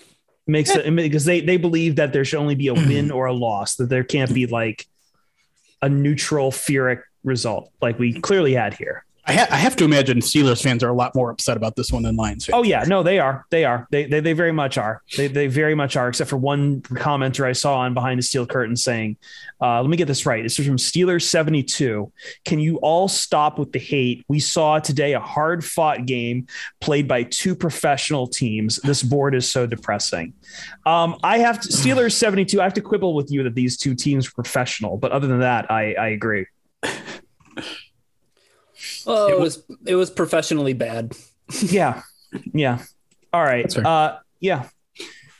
[0.00, 0.02] It
[0.48, 3.32] makes it because they they believe that there should only be a win or a
[3.32, 4.84] loss, that there can't be like
[5.80, 9.04] a neutral Pyrrhic result like we clearly had here.
[9.28, 11.92] I, ha- I have to imagine Steelers fans are a lot more upset about this
[11.92, 12.54] one than Lions fans.
[12.54, 13.44] Oh yeah, no, they are.
[13.50, 13.86] They are.
[13.90, 15.02] They they, they very much are.
[15.18, 16.08] They they very much are.
[16.08, 19.18] Except for one commenter I saw on behind the steel curtain saying,
[19.60, 20.42] uh, "Let me get this right.
[20.42, 22.10] This is from Steelers seventy two.
[22.46, 24.24] Can you all stop with the hate?
[24.28, 26.46] We saw today a hard fought game
[26.80, 28.76] played by two professional teams.
[28.76, 30.32] This board is so depressing.
[30.86, 32.62] Um, I have to, Steelers seventy two.
[32.62, 35.40] I have to quibble with you that these two teams were professional, but other than
[35.40, 36.46] that, I I agree.
[39.06, 41.16] Oh, it was it was professionally bad.
[41.62, 42.02] yeah.
[42.52, 42.82] Yeah.
[43.32, 43.76] All right.
[43.76, 44.68] Uh, yeah.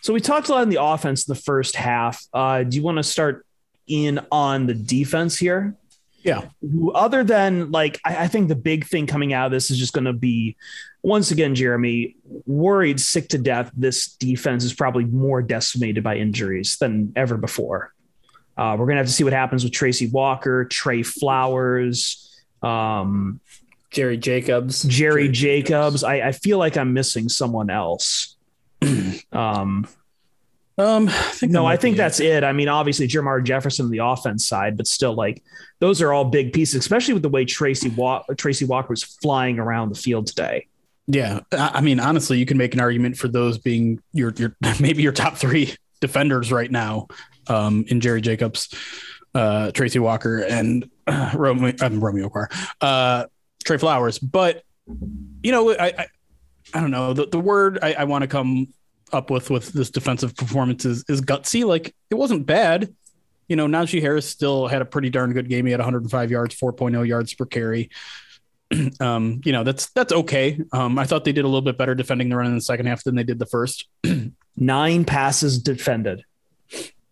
[0.01, 2.25] So we talked a lot in the offense in the first half.
[2.33, 3.45] Uh, do you want to start
[3.87, 5.75] in on the defense here?
[6.23, 6.49] Yeah.
[6.95, 9.93] Other than like, I, I think the big thing coming out of this is just
[9.93, 10.57] going to be
[11.03, 13.71] once again, Jeremy, worried sick to death.
[13.77, 17.95] This defense is probably more decimated by injuries than ever before.
[18.57, 22.28] Uh, we're going to have to see what happens with Tracy Walker, Trey Flowers,
[22.63, 23.41] um,
[23.91, 24.83] Jerry Jacobs.
[24.85, 26.05] Jerry Jacobs.
[26.05, 28.37] I, I feel like I'm missing someone else.
[29.33, 29.87] um,
[30.79, 32.45] Um, I think no, I think that's it.
[32.45, 35.43] I mean, obviously Jermar Jefferson on the offense side, but still, like
[35.81, 39.59] those are all big pieces, especially with the way Tracy Wa- Tracy Walker was flying
[39.59, 40.69] around the field today.
[41.09, 44.55] Yeah, I I mean, honestly, you can make an argument for those being your your
[44.81, 47.09] maybe your top three defenders right now,
[47.49, 48.73] um, in Jerry Jacobs,
[49.35, 52.49] uh, Tracy Walker, and uh, Romeo, um, Romeo Carr,
[52.81, 53.27] uh,
[53.65, 54.19] Trey Flowers.
[54.19, 54.63] But
[55.43, 56.07] you know, I I,
[56.75, 58.69] I don't know the the word I, I want to come
[59.13, 61.65] up with with this defensive performance is is gutsy.
[61.65, 62.95] Like it wasn't bad.
[63.49, 65.65] You know, Najee Harris still had a pretty darn good game.
[65.65, 67.89] He had 105 yards, 4.0 yards per carry
[69.01, 70.61] um, you know, that's that's okay.
[70.73, 72.87] Um, I thought they did a little bit better defending the run in the second
[72.87, 73.87] half than they did the first.
[74.57, 76.25] Nine passes defended.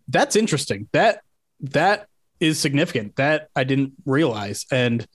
[0.07, 0.87] That's interesting.
[0.91, 1.21] That
[1.61, 2.07] that
[2.39, 3.15] is significant.
[3.17, 4.65] That I didn't realize.
[4.71, 5.05] And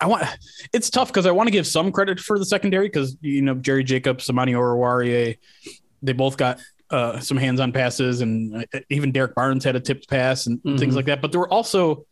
[0.00, 0.24] I want
[0.72, 3.54] it's tough because I want to give some credit for the secondary because you know
[3.54, 5.38] Jerry Jacobs, Amani Oruwariye,
[6.02, 10.08] they both got uh, some hands-on passes, and uh, even Derrick Barnes had a tipped
[10.08, 10.96] pass and things Mhm.
[10.96, 11.20] like that.
[11.22, 12.04] But there were also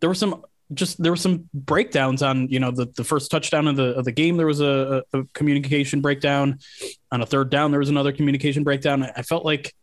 [0.00, 3.66] there were some just there were some breakdowns on you know the, the first touchdown
[3.68, 4.36] of the of the game.
[4.36, 6.58] There was a, a communication breakdown
[7.12, 7.70] on a third down.
[7.70, 9.02] There was another communication breakdown.
[9.02, 9.74] I felt like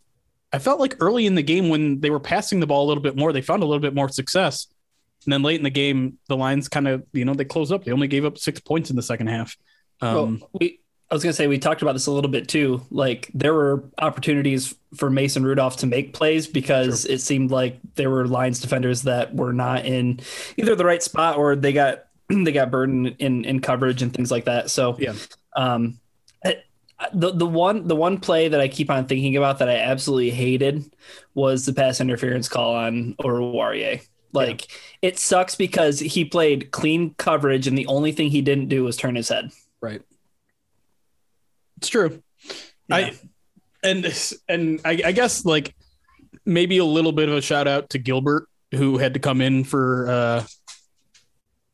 [0.54, 3.02] I felt like early in the game when they were passing the ball a little
[3.04, 4.68] bit more, they found a little bit more success.
[5.26, 7.84] And then late in the game, the lines kind of, you know, they closed up.
[7.84, 9.58] They only gave up six points in the second half.
[10.02, 12.82] Um, well, we I was gonna say we talked about this a little bit too.
[12.90, 18.10] Like there were opportunities for Mason Rudolph to make plays because it seemed like there
[18.10, 20.20] were Lions defenders that were not in
[20.58, 24.30] either the right spot or they got they got burdened in in coverage and things
[24.32, 24.70] like that.
[24.70, 25.14] So Yeah.
[25.56, 26.00] um,
[27.14, 30.32] the the one the one play that I keep on thinking about that I absolutely
[30.32, 30.94] hated
[31.34, 34.06] was the pass interference call on Oruwariye.
[34.32, 34.68] Like
[35.02, 38.98] it sucks because he played clean coverage and the only thing he didn't do was
[38.98, 39.52] turn his head.
[39.82, 40.02] right.
[41.78, 42.22] It's true.
[42.88, 42.96] Yeah.
[42.96, 43.14] I
[43.84, 45.76] and and I, I guess like
[46.46, 49.64] maybe a little bit of a shout out to Gilbert who had to come in
[49.64, 50.44] for uh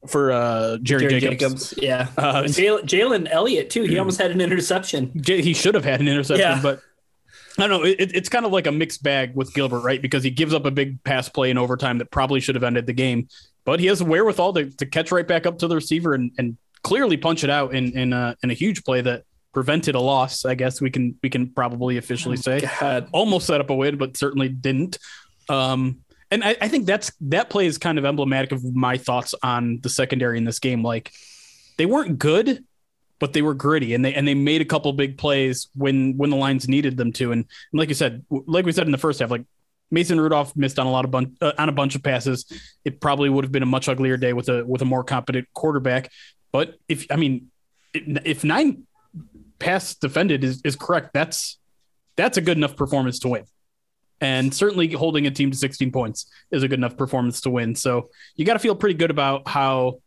[0.07, 1.73] for uh Jerry, Jacobs.
[1.77, 2.07] Yeah.
[2.17, 3.83] Uh, Jalen Elliott too.
[3.83, 5.11] He almost had an interception.
[5.21, 6.61] J- he should have had an interception, Yeah.
[6.61, 6.81] but
[7.57, 7.85] I don't know.
[7.85, 10.01] It, it's kind of like a mixed bag with Gilbert, right?
[10.01, 12.85] Because he gives up a big pass play in overtime that probably should have ended
[12.85, 13.27] the game,
[13.65, 16.31] but he has the wherewithal to, to catch right back up to the receiver and,
[16.37, 19.99] and clearly punch it out in in a, in a huge play that prevented a
[19.99, 20.45] loss.
[20.45, 23.09] I guess we can we can probably officially say God.
[23.11, 24.97] almost set up a win, but certainly didn't.
[25.49, 25.99] Um,
[26.31, 29.79] and I, I think that's that play is kind of emblematic of my thoughts on
[29.81, 30.83] the secondary in this game.
[30.83, 31.11] Like
[31.77, 32.63] they weren't good,
[33.19, 36.29] but they were gritty, and they and they made a couple big plays when when
[36.29, 37.31] the lines needed them to.
[37.31, 39.45] And, and like you said, like we said in the first half, like
[39.91, 42.45] Mason Rudolph missed on a lot of bun- uh, on a bunch of passes.
[42.85, 45.47] It probably would have been a much uglier day with a with a more competent
[45.53, 46.11] quarterback.
[46.51, 47.49] But if I mean,
[47.93, 48.83] if nine
[49.57, 51.57] pass defended is, is correct, that's
[52.15, 53.45] that's a good enough performance to win.
[54.21, 57.75] And certainly holding a team to 16 points is a good enough performance to win.
[57.75, 60.01] So you got to feel pretty good about how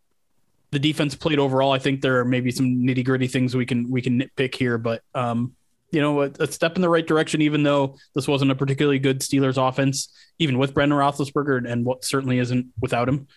[0.70, 1.72] the defense played overall.
[1.72, 4.79] I think there are maybe some nitty gritty things we can we can nitpick here,
[4.79, 5.55] but um,
[5.90, 7.42] you know, a, a step in the right direction.
[7.42, 12.05] Even though this wasn't a particularly good Steelers offense, even with Brendan Roethlisberger, and what
[12.05, 13.29] certainly isn't without him.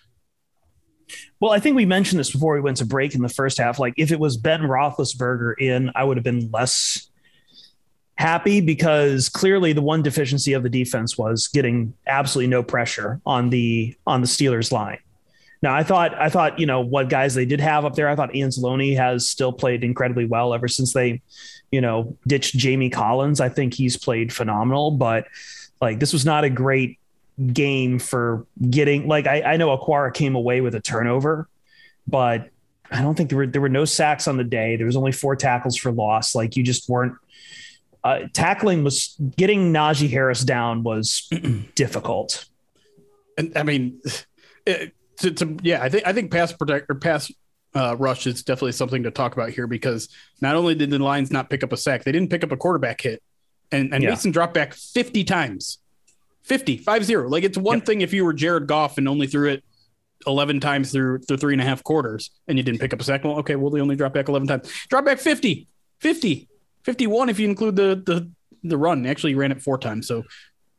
[1.39, 3.77] Well, I think we mentioned this before we went to break in the first half.
[3.77, 7.09] Like, if it was Ben Roethlisberger in, I would have been less
[8.17, 13.49] happy because clearly the one deficiency of the defense was getting absolutely no pressure on
[13.49, 14.99] the on the Steelers line.
[15.61, 18.07] Now, I thought I thought you know what guys they did have up there.
[18.07, 21.21] I thought Anzalone has still played incredibly well ever since they,
[21.71, 23.41] you know, ditched Jamie Collins.
[23.41, 25.25] I think he's played phenomenal, but
[25.81, 26.99] like this was not a great
[27.51, 31.49] game for getting like I, I know Okwara came away with a turnover,
[32.07, 32.49] but
[32.91, 34.75] I don't think there were there were no sacks on the day.
[34.75, 36.35] There was only four tackles for loss.
[36.35, 37.15] Like you just weren't
[38.05, 41.27] uh, tackling was getting Najee Harris down was
[41.75, 42.45] difficult.
[43.35, 43.99] And I mean,
[44.67, 47.31] it, to, to, yeah, I think I think pass protect or pass
[47.73, 51.31] uh, rush is definitely something to talk about here because not only did the Lions
[51.31, 53.23] not pick up a sack, they didn't pick up a quarterback hit,
[53.71, 54.11] and and yeah.
[54.11, 55.79] Mason dropped back fifty times,
[56.43, 57.31] 50, 5-0.
[57.31, 57.87] Like it's one yep.
[57.87, 59.63] thing if you were Jared Goff and only threw it
[60.27, 63.03] 11 times through the three and a half quarters and you didn't pick up a
[63.03, 63.23] sack.
[63.23, 64.71] Well, okay, well, they only dropped back 11 times.
[64.89, 65.67] Drop back 50,
[66.01, 66.47] 50,
[66.85, 68.31] 51 if you include the the
[68.63, 69.05] the run.
[69.05, 70.07] Actually, ran it four times.
[70.07, 70.23] So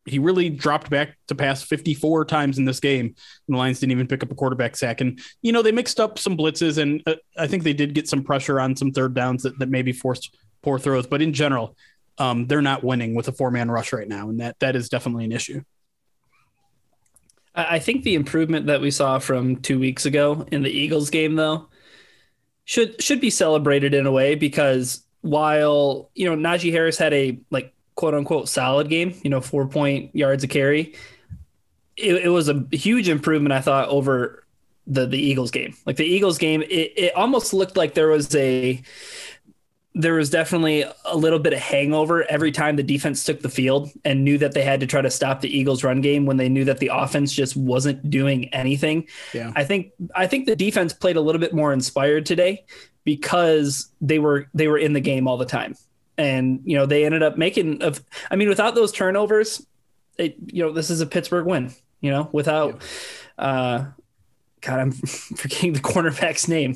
[0.07, 3.07] he really dropped back to pass 54 times in this game.
[3.07, 3.17] And
[3.55, 5.01] the Lions didn't even pick up a quarterback sack.
[5.01, 8.09] And, you know, they mixed up some blitzes, and uh, I think they did get
[8.09, 11.07] some pressure on some third downs that, that maybe forced poor throws.
[11.07, 11.77] But in general,
[12.19, 14.31] um, they're not winning with a four man rush right now.
[14.31, 15.63] And that that is definitely an issue.
[17.55, 21.37] I think the improvement that we saw from two weeks ago in the Eagles game,
[21.37, 21.69] though,
[22.65, 27.39] should should be celebrated in a way because while you know Najee Harris had a
[27.51, 30.95] like quote unquote solid game, you know, four point yards a carry.
[31.97, 34.45] It, it, was a huge improvement, I thought, over
[34.87, 35.75] the the Eagles game.
[35.87, 38.83] Like the Eagles game, it, it almost looked like there was a
[39.95, 43.91] there was definitely a little bit of hangover every time the defense took the field
[44.05, 46.51] and knew that they had to try to stop the Eagles run game when they
[46.51, 49.09] knew that the offense just wasn't doing anything.
[49.33, 49.53] Yeah.
[49.57, 52.67] I think I think the defense played a little bit more inspired today
[53.07, 55.75] because they were they were in the game all the time
[56.19, 59.65] and you know they ended up making of i mean without those turnovers
[60.19, 62.83] it, you know this is a pittsburgh win you know without
[63.39, 63.45] yeah.
[63.45, 63.87] uh
[64.61, 64.93] god i'm
[65.37, 66.75] forgetting the cornerback's name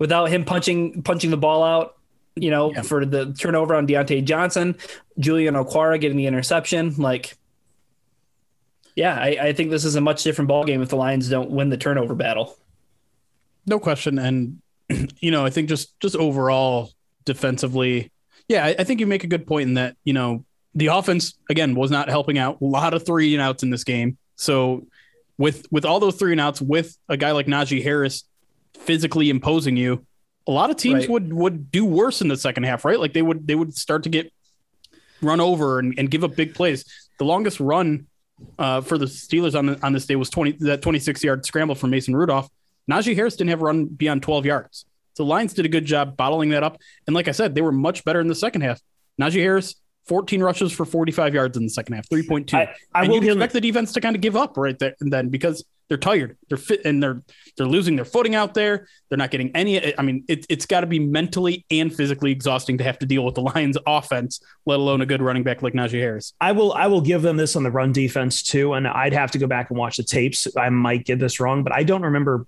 [0.00, 1.96] without him punching punching the ball out
[2.34, 2.82] you know yeah.
[2.82, 4.76] for the turnover on Diontae Johnson,
[5.18, 7.36] Julian Okwara getting the interception like
[8.94, 11.50] yeah, I, I think this is a much different ball game if the Lions don't
[11.50, 12.56] win the turnover battle.
[13.64, 14.60] No question, and
[15.20, 16.90] you know, I think just just overall
[17.24, 18.12] defensively,
[18.48, 21.34] yeah, I, I think you make a good point in that, you know, the offense
[21.50, 22.60] again was not helping out.
[22.60, 24.16] A lot of three and outs in this game.
[24.36, 24.86] So
[25.36, 28.24] with with all those three and outs, with a guy like Najee Harris
[28.74, 30.04] physically imposing you,
[30.46, 31.10] a lot of teams right.
[31.10, 32.98] would would do worse in the second half, right?
[32.98, 34.32] Like they would they would start to get
[35.20, 36.84] run over and, and give up big plays.
[37.18, 38.06] The longest run
[38.58, 41.44] uh, for the Steelers on the, on this day was twenty that twenty six yard
[41.44, 42.48] scramble from Mason Rudolph.
[42.90, 44.86] Najee Harris didn't have run beyond twelve yards.
[45.14, 46.78] So Lions did a good job bottling that up.
[47.08, 48.80] And like I said, they were much better in the second half.
[49.20, 49.74] Najee Harris,
[50.06, 52.54] 14 rushes for 45 yards in the second half, 3.2.
[52.54, 55.12] I, I and will expect the defense to kind of give up right there and
[55.12, 56.36] then because they're tired.
[56.48, 57.22] They're fit and they're
[57.56, 58.86] they're losing their footing out there.
[59.08, 59.98] They're not getting any.
[59.98, 63.24] I mean, it, it's got to be mentally and physically exhausting to have to deal
[63.24, 66.34] with the Lions offense, let alone a good running back like Najee Harris.
[66.40, 68.74] I will I will give them this on the run defense too.
[68.74, 70.46] And I'd have to go back and watch the tapes.
[70.56, 72.46] I might get this wrong, but I don't remember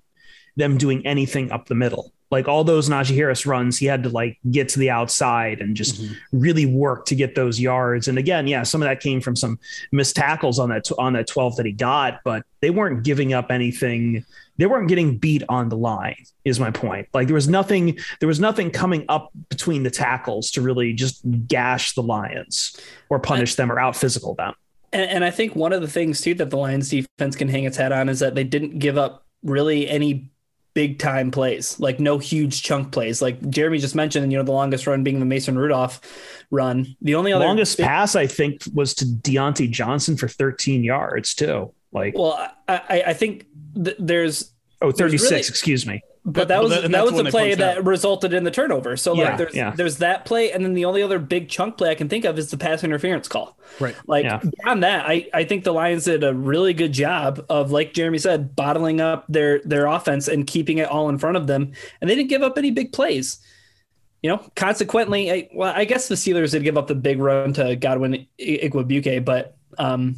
[0.56, 2.12] them doing anything up the middle.
[2.30, 5.74] Like all those Najee Harris runs, he had to like get to the outside and
[5.74, 6.14] just mm-hmm.
[6.32, 8.06] really work to get those yards.
[8.06, 9.58] And again, yeah, some of that came from some
[9.90, 13.50] missed tackles on that on that 12 that he got, but they weren't giving up
[13.50, 14.24] anything.
[14.58, 16.24] They weren't getting beat on the line.
[16.44, 17.08] Is my point.
[17.12, 17.98] Like there was nothing.
[18.20, 23.18] There was nothing coming up between the tackles to really just gash the Lions or
[23.18, 24.54] punish them or out physical them.
[24.92, 27.64] And, and I think one of the things too that the Lions defense can hang
[27.64, 30.30] its hat on is that they didn't give up really any
[30.74, 33.20] big time plays, like no huge chunk plays.
[33.20, 36.00] Like Jeremy just mentioned, you know, the longest run being the Mason Rudolph
[36.50, 36.96] run.
[37.02, 41.34] The only other longest big- pass I think was to Diontae Johnson for 13 yards
[41.34, 41.72] too.
[41.92, 46.70] Like, well, I, I think th- there's oh 36, really, excuse me but that was
[46.70, 47.84] that, that was the play that out.
[47.84, 48.96] resulted in the turnover.
[48.96, 49.70] So yeah, like there's yeah.
[49.70, 52.38] there's that play, and then the only other big chunk play I can think of
[52.38, 53.56] is the pass interference call.
[53.78, 53.94] Right.
[54.06, 54.38] Like yeah.
[54.38, 58.18] beyond that, I, I think the Lions did a really good job of, like Jeremy
[58.18, 62.10] said, bottling up their their offense and keeping it all in front of them, and
[62.10, 63.38] they didn't give up any big plays.
[64.22, 67.54] You know, consequently, I, well, I guess the Steelers did give up the big run
[67.54, 70.16] to Godwin Igwebuike, but um,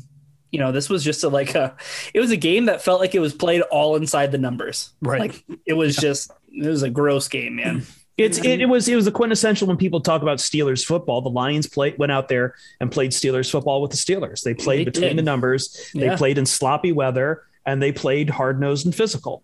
[0.52, 1.74] you know, this was just a like a
[2.14, 4.92] it was a game that felt like it was played all inside the numbers.
[5.00, 5.20] Right.
[5.20, 7.84] Like it was just it was a gross game, man.
[8.18, 11.22] It's it, it, was it was the quintessential when people talk about Steelers football.
[11.22, 14.42] The Lions played went out there and played Steelers football with the Steelers.
[14.42, 15.18] They played they between did.
[15.18, 15.90] the numbers.
[15.94, 16.16] They yeah.
[16.16, 19.42] played in sloppy weather and they played hard nosed and physical.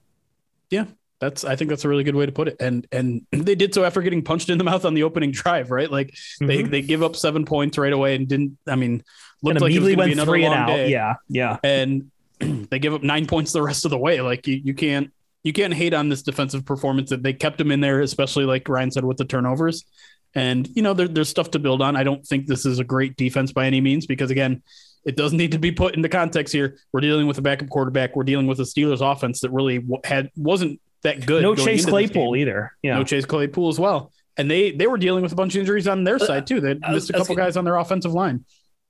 [0.71, 0.85] yeah,
[1.19, 2.57] that's I think that's a really good way to put it.
[2.61, 5.71] And and they did so after getting punched in the mouth on the opening drive,
[5.71, 5.91] right?
[5.91, 6.71] Like they Mhm.
[6.71, 8.59] they give up seven points right away and didn't.
[8.69, 9.03] I mean, and
[9.43, 10.67] looked like it was immediately going to be went three and out.
[10.67, 10.91] day.
[10.91, 11.57] Yeah, yeah.
[11.63, 12.11] and
[12.71, 14.21] they give up nine points the rest of the way.
[14.21, 15.13] Like you, you can't
[15.43, 18.69] you can't hate on this defensive performance that they kept him in there, especially like
[18.69, 19.85] Ryan said with the turnovers.
[20.35, 21.97] And you know there, there's stuff to build on.
[21.97, 24.63] I don't think this is a great defense by any means because again,
[25.05, 26.77] it doesn't need to be put into context here.
[26.93, 28.15] We're dealing with a backup quarterback.
[28.15, 31.43] We're dealing with a Steelers offense that really had wasn't that good.
[31.43, 32.73] No Chase Claypool either.
[32.83, 32.97] Yeah.
[32.97, 34.13] No Chase Claypool as well.
[34.37, 36.61] And they they were dealing with a bunch of injuries on their side too.
[36.61, 38.45] They missed a couple guys on their offensive line.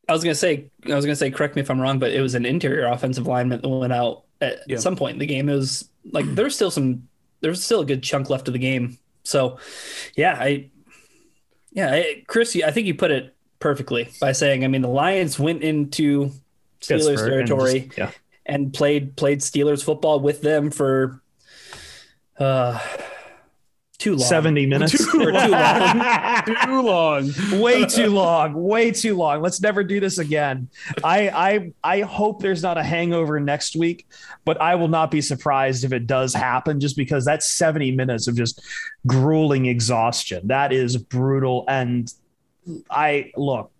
[0.09, 2.21] I was gonna say, I was gonna say, correct me if I'm wrong, but it
[2.21, 4.79] was an interior offensive lineman that went out at Yeah.
[4.79, 5.49] some point in the game.
[5.49, 7.09] It was like there's still some,
[7.41, 8.99] there's still a good chunk left of the game.
[9.25, 9.59] So,
[10.17, 10.71] yeah, I,
[11.73, 15.39] yeah, I, Chris, I think you put it perfectly by saying, I mean, the Lions
[15.39, 16.31] went into
[16.81, 18.11] Steelers Pittsburgh and territory just- yeah.
[18.47, 21.21] and played played Steelers football with them for
[22.39, 22.79] uh
[23.99, 24.29] too long.
[24.29, 24.93] 70 minutes.
[24.99, 26.45] Too For too long.
[26.65, 27.33] Too long.
[27.61, 30.69] way too long way too long let's never do this again
[31.03, 34.07] I, I i hope there's not a hangover next week
[34.45, 38.29] but i will not be surprised if it does happen just because that's 70 minutes
[38.29, 38.63] of just
[39.07, 42.13] grueling exhaustion that is brutal and
[42.91, 43.71] i look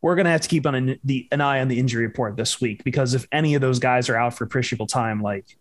[0.00, 2.36] we're going to have to keep on an, the, an eye on the injury report
[2.36, 5.56] this week because if any of those guys are out for appreciable time like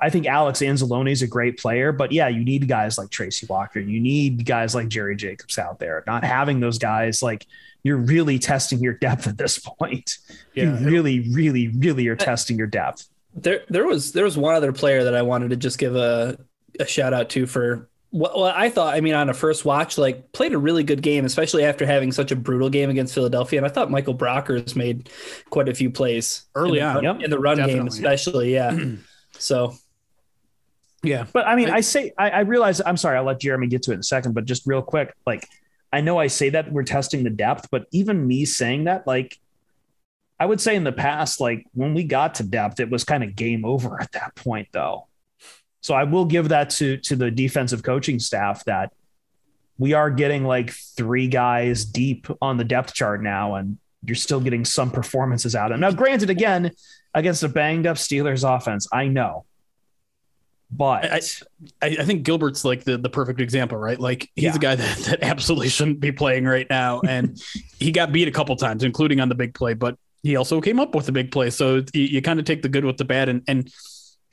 [0.00, 3.46] I think Alex Anzalone is a great player, but yeah, you need guys like Tracy
[3.46, 3.80] Walker.
[3.80, 6.02] You need guys like Jerry Jacobs out there.
[6.06, 7.46] Not having those guys, like
[7.82, 10.18] you're really testing your depth at this point.
[10.54, 10.78] Yeah.
[10.78, 13.08] you really, really, really are testing your depth.
[13.34, 16.36] There, there was there was one other player that I wanted to just give a,
[16.80, 18.94] a shout out to for what well, I thought.
[18.94, 22.10] I mean, on a first watch, like played a really good game, especially after having
[22.10, 23.60] such a brutal game against Philadelphia.
[23.60, 25.10] And I thought Michael Brockers made
[25.48, 27.04] quite a few plays Early in the, on.
[27.04, 27.20] Yep.
[27.22, 28.54] in the run game, especially.
[28.54, 28.76] Yeah.
[29.38, 29.74] so
[31.02, 31.26] Yeah.
[31.32, 33.92] But I mean, I say, I, I realize, I'm sorry, I'll let Jeremy get to
[33.92, 35.46] it in a second, but just real quick, like,
[35.92, 39.38] I know I say that we're testing the depth, but even me saying that, like,
[40.38, 43.24] I would say in the past, like, when we got to depth, it was kind
[43.24, 45.08] of game over at that point, though.
[45.80, 48.92] So I will give that to to the defensive coaching staff that
[49.78, 54.40] we are getting like three guys deep on the depth chart now, and you're still
[54.40, 55.80] getting some performances out of them.
[55.80, 56.72] Now, granted, again,
[57.14, 59.46] against a banged up Steelers offense, I know.
[60.72, 61.20] But I-
[61.82, 63.98] I, I think Gilbert's like the, the perfect example, right?
[63.98, 64.54] Like he's Yeah.
[64.54, 67.00] a guy that, that absolutely shouldn't be playing right now.
[67.00, 67.40] And
[67.78, 70.78] he got beat a couple times, including on the big play, but he also came
[70.78, 71.50] up with a big play.
[71.50, 73.28] So you, you kind of take the good with the bad.
[73.28, 73.70] And, and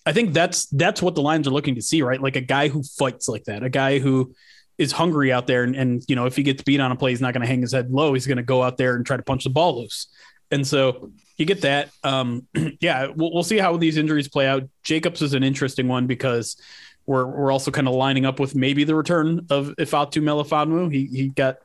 [0.06, 2.22] I think that's, that's what the Lions are looking to see, right?
[2.22, 4.34] Like a guy who fights like that, a guy who
[4.78, 5.64] is hungry out there.
[5.64, 7.48] And, and you know, if he gets beat on a play, he's not going to
[7.48, 8.14] hang his head low.
[8.14, 10.08] He's going to go out there and try to punch the ball loose.
[10.52, 11.90] And so you get that.
[12.04, 12.48] Um,
[12.82, 14.64] yeah, we'll, we'll see how these injuries play out.
[14.84, 16.58] Jacobs is an interesting one because
[17.06, 20.94] we're we're also kind of lining up with maybe the return of Ifatu Melifonwu.
[20.94, 21.58] He he got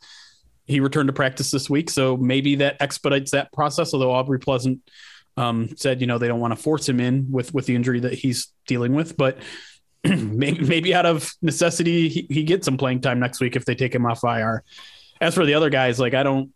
[0.67, 3.93] he returned to practice this week, so maybe that expedites that process.
[3.93, 4.81] Although Aubrey Pleasant
[5.37, 8.01] um, said, you know, they don't want to force him in with with the injury
[8.01, 9.39] that he's dealing with, but
[10.05, 13.75] maybe maybe out of necessity he, he gets some playing time next week if they
[13.75, 14.63] take him off IR.
[15.21, 16.51] As for the other guys, like I don't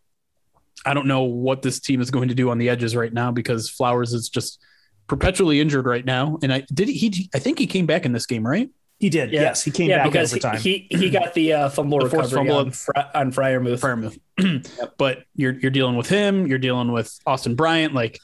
[0.84, 3.30] I don't know what this team is going to do on the edges right now
[3.32, 4.60] because Flowers is just
[5.08, 6.38] perpetually injured right now.
[6.42, 8.68] And I did he I think he came back in this game, right?
[8.98, 9.30] he did.
[9.30, 9.42] Yeah.
[9.42, 10.58] Yes, he came yeah, back because overtime.
[10.58, 12.56] he, he he got the uh, fumble The forced recovery fumble.
[12.66, 13.80] on, Fri- on Freiermuth.
[13.80, 14.18] Fairmouth.
[14.98, 17.92] But you're you're dealing with him, you're dealing with Austin Bryant.
[17.94, 18.18] Like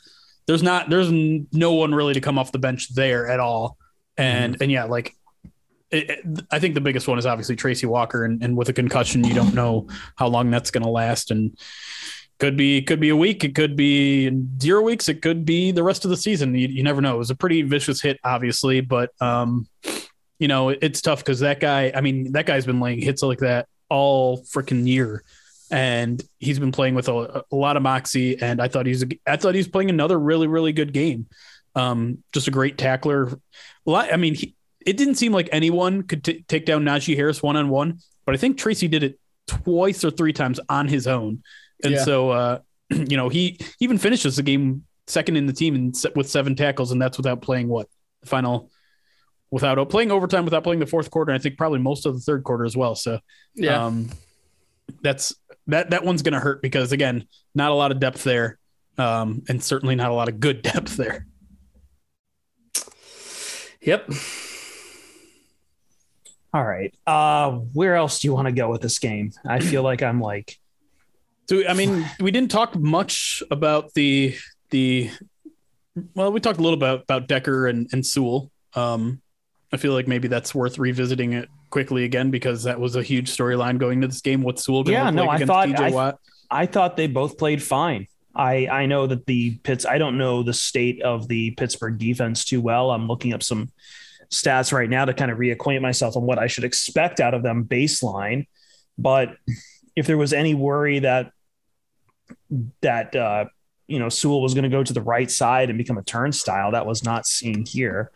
[0.47, 3.77] there's not there's no one really to come off the bench there at all.
[4.17, 5.15] And and yeah, like
[5.91, 8.73] it, it- I think the biggest one is obviously Tracy Walker, and, and with a
[8.73, 11.55] concussion, you don't know how long that's going to last, and
[12.43, 14.29] could be could be a week, it could be
[14.61, 16.55] zero weeks, it could be the rest of the season.
[16.57, 17.15] You, you never know.
[17.15, 19.69] It was a pretty vicious hit, obviously, but um,
[20.41, 21.93] you know it- it's tough because that guy.
[21.95, 25.23] I mean, that guy's been laying hits like that all freaking year,
[25.71, 28.43] and he's been playing with a, a lot of moxie.
[28.43, 31.27] And I thought he's I thought he's playing another really really good game.
[31.77, 33.29] Um, just a great tackler.
[33.87, 34.13] A lot.
[34.13, 37.57] I mean, he, it didn't seem like anyone could t- take down Najee Harris one
[37.57, 41.43] on one, but I think Tracy did it twice or three times on his own.
[41.83, 42.05] And Yeah.
[42.05, 42.59] so, uh,
[42.91, 46.93] you know, he even finishes the game second in the team and with seven tackles,
[46.93, 47.89] and that's without playing what
[48.21, 48.71] the final,
[49.51, 51.33] without playing overtime, without playing the fourth quarter.
[51.33, 52.95] And I think probably most of the third quarter as well.
[52.95, 53.19] So,
[53.55, 53.85] Yeah.
[53.87, 54.11] um,
[55.03, 55.35] that's
[55.69, 58.59] that that one's going to hurt because again, not a lot of depth there,
[58.99, 61.27] um, and certainly not a lot of good depth there.
[63.81, 64.11] Yep.
[66.55, 66.95] All right.
[67.07, 69.33] Uh, where else do you want to go with this game?
[69.47, 70.59] I feel like I'm like,
[71.53, 74.35] So I mean, we didn't talk much about the
[74.71, 75.11] the.
[76.15, 78.51] Well, we talked a little about about Decker and and Sewell.
[78.75, 79.21] Um,
[79.71, 83.29] I feel like maybe that's worth revisiting it quickly again because that was a huge
[83.31, 84.41] storyline going to this game.
[84.43, 86.19] What's Sewell going to Yeah, no, like I against thought- I- Watt?
[86.51, 88.07] I thought they both played fine.
[88.35, 89.85] I I know that the Pitts.
[89.85, 92.91] I don't know the state of the Pittsburgh defense too well.
[92.91, 93.71] I'm looking up some
[94.31, 97.43] stats right now to kind of reacquaint myself on what I should expect out of
[97.43, 98.47] them baseline.
[98.97, 99.37] But
[99.95, 101.31] if there was any worry that
[102.81, 103.47] that uh,
[103.87, 106.73] you know Sewell was going to go to the right side and become a turnstile,
[106.73, 108.11] that was not seen here.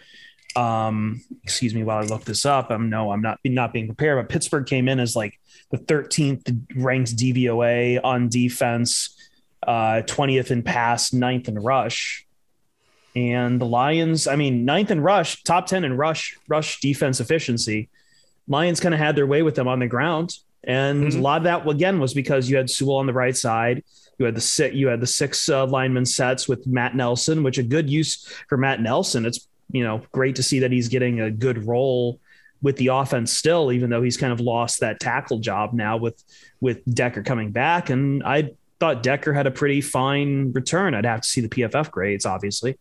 [0.55, 2.71] Um, excuse me while I look this up.
[2.71, 4.19] I'm no, I'm not not being prepared.
[4.25, 5.39] But Pittsburgh came in as like
[5.71, 9.15] the 13th ranked DVOA on defense,
[9.67, 12.27] uh, 20th in pass, 9th in rush.
[13.15, 17.89] And the Lions, I mean, ninth in rush, top 10 in rush, rush defense efficiency.
[18.47, 20.35] Lions kind of had their way with them on the ground.
[20.65, 21.19] And Mhm.
[21.19, 23.83] a lot of that, again, was because you had Sewell on the right side.
[24.19, 27.59] You had the six, you had the six uh, lineman sets with Matt Nelson, which
[27.59, 29.27] a good use for Matt Nelson.
[29.27, 32.19] It's, you know, great to see that he's getting a good role
[32.63, 36.23] with the offense still, even though he's kind of lost that tackle job now with
[36.61, 37.91] with Decker coming back.
[37.91, 40.95] And I thought Decker had a pretty fine return.
[40.95, 42.79] I'd have to see the PFF grades, obviously.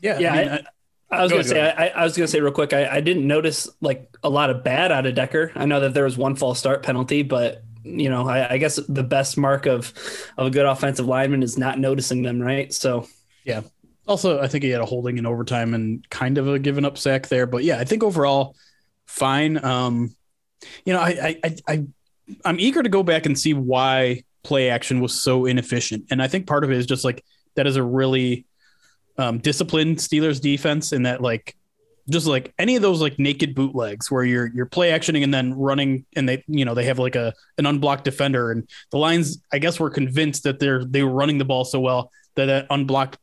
[0.00, 0.64] Yeah, Yeah, I mean, I- I-
[1.10, 2.72] I was Go gonna say, I, I was gonna say real quick.
[2.72, 5.52] I, I didn't notice like a lot of bad out of Decker.
[5.54, 8.76] I know that there was one false start penalty, but you know, I, I guess
[8.88, 9.92] the best mark of
[10.36, 12.72] of a good offensive lineman is not noticing them, right?
[12.72, 13.06] So
[13.44, 13.62] yeah.
[14.06, 16.98] Also, I think he had a holding in overtime and kind of a given up
[16.98, 17.46] sack there.
[17.46, 18.56] But yeah, I think overall,
[19.06, 19.64] fine.
[19.64, 20.14] Um,
[20.84, 21.84] you know, I, I, I,
[22.44, 26.26] I'm eager to go back and see why play action was so inefficient, and I
[26.26, 27.24] think part of it is just like
[27.54, 28.44] that is a really
[29.18, 31.56] um, disciplined Steelers defense, in that like
[32.08, 35.54] just like any of those like naked bootlegs where you're you're play actioning and then
[35.54, 38.50] running and they you know they have like a an unblocked defender.
[38.50, 41.80] And the Lions I guess were convinced that they're they were running the ball so
[41.80, 43.18] well that that unblocked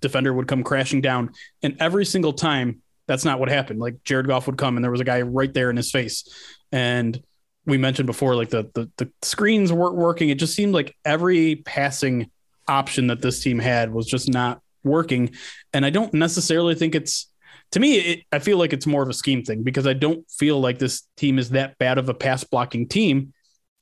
[0.00, 1.32] defender would come crashing down.
[1.62, 3.80] And every single time that's not what happened.
[3.80, 6.26] Like Jared Goff would come and there was a guy right there in his face.
[6.72, 7.22] And
[7.66, 10.30] we mentioned before like the the, the screens weren't working.
[10.30, 12.30] It just seemed like every passing
[12.66, 15.30] option that this team had was just not working.
[15.72, 17.28] And I don't necessarily think it's
[17.74, 20.24] to me, it, I feel like it's more of a scheme thing because I don't
[20.30, 23.32] feel like this team is that bad of a pass blocking team.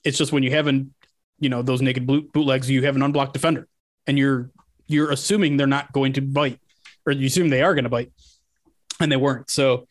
[0.03, 0.95] It's just when you haven't,
[1.39, 3.69] you know, those naked boot, bootlegs, you have an unblocked defender,
[4.07, 4.51] and you're
[4.87, 6.59] you're assuming they're not going to bite,
[7.05, 8.11] or you assume they are going to bite,
[8.99, 9.51] and they weren't.
[9.51, 9.87] So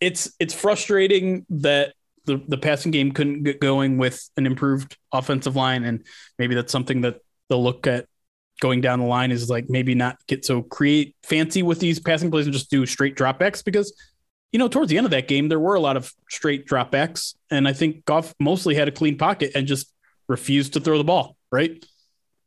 [0.00, 1.94] it's it's frustrating that
[2.26, 6.04] the the passing game couldn't get going with an improved offensive line, and
[6.38, 8.04] maybe that's something that they'll look at
[8.60, 12.30] going down the line is like maybe not get so create fancy with these passing
[12.30, 13.94] plays and just do straight dropbacks because
[14.52, 17.34] you know towards the end of that game there were a lot of straight dropbacks
[17.50, 19.92] and I think Goff mostly had a clean pocket and just
[20.28, 21.84] refused to throw the ball right?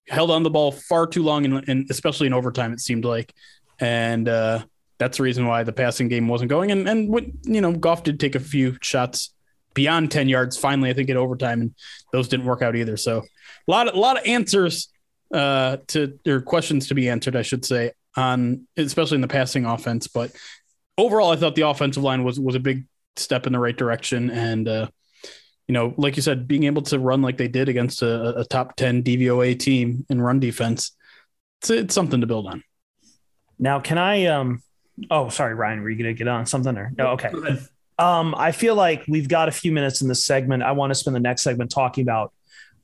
[0.08, 3.34] Held on the ball far too long and, and especially in overtime it seemed like.
[3.80, 4.64] And uh,
[4.98, 6.72] that's the reason why the passing game wasn't going.
[6.72, 9.34] And and what you know Goff did take a few shots
[9.76, 11.76] beyond 10 yards finally I think in overtime and
[12.12, 12.98] those didn't work out either.
[12.98, 14.90] So a lot of, a lot of answers
[15.34, 19.66] uh, to or questions to be answered, I should say, on especially in the passing
[19.66, 20.08] offense.
[20.08, 20.32] But
[20.98, 24.30] overall, I thought the offensive line was was a big step in the right direction,
[24.30, 24.88] and uh,
[25.68, 28.46] you know, like you said, being able to run like they did against a, a
[28.46, 30.96] top ten DVOA team in run defense,
[31.62, 32.64] it's, it's something to build on.
[33.58, 34.26] Now, can I?
[34.26, 34.64] Um,
[35.12, 37.08] oh, sorry, Ryan, were you going to get on something or no?
[37.10, 37.32] Okay.
[38.00, 40.64] Um, I feel like we've got a few minutes in this segment.
[40.64, 42.32] I want to spend the next segment talking about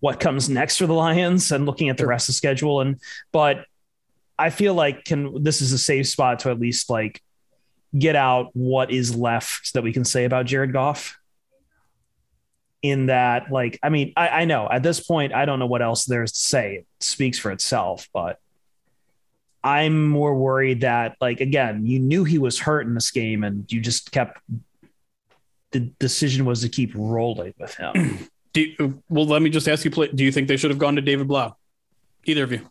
[0.06, 2.80] what comes next for the Lions and looking at the rest of the schedule.
[2.80, 3.02] And
[3.32, 3.66] but
[4.38, 7.24] I feel like can this is a safe spot to at least like
[7.98, 11.18] get out what is left that we can say about Jared Goff.
[12.84, 15.82] In that, like, I mean, I, I know at this point, I don't know what
[15.82, 16.76] else there's to say.
[16.76, 18.38] It speaks for itself, but
[19.64, 23.66] I'm more worried that, like, again, you knew he was hurt in this game and
[23.72, 24.40] you just kept
[25.72, 28.30] the decision was to keep rolling with him.
[28.56, 31.02] You, well, let me just ask you: Do you think they should have gone to
[31.02, 31.56] David Blough?
[32.26, 32.62] Either of you?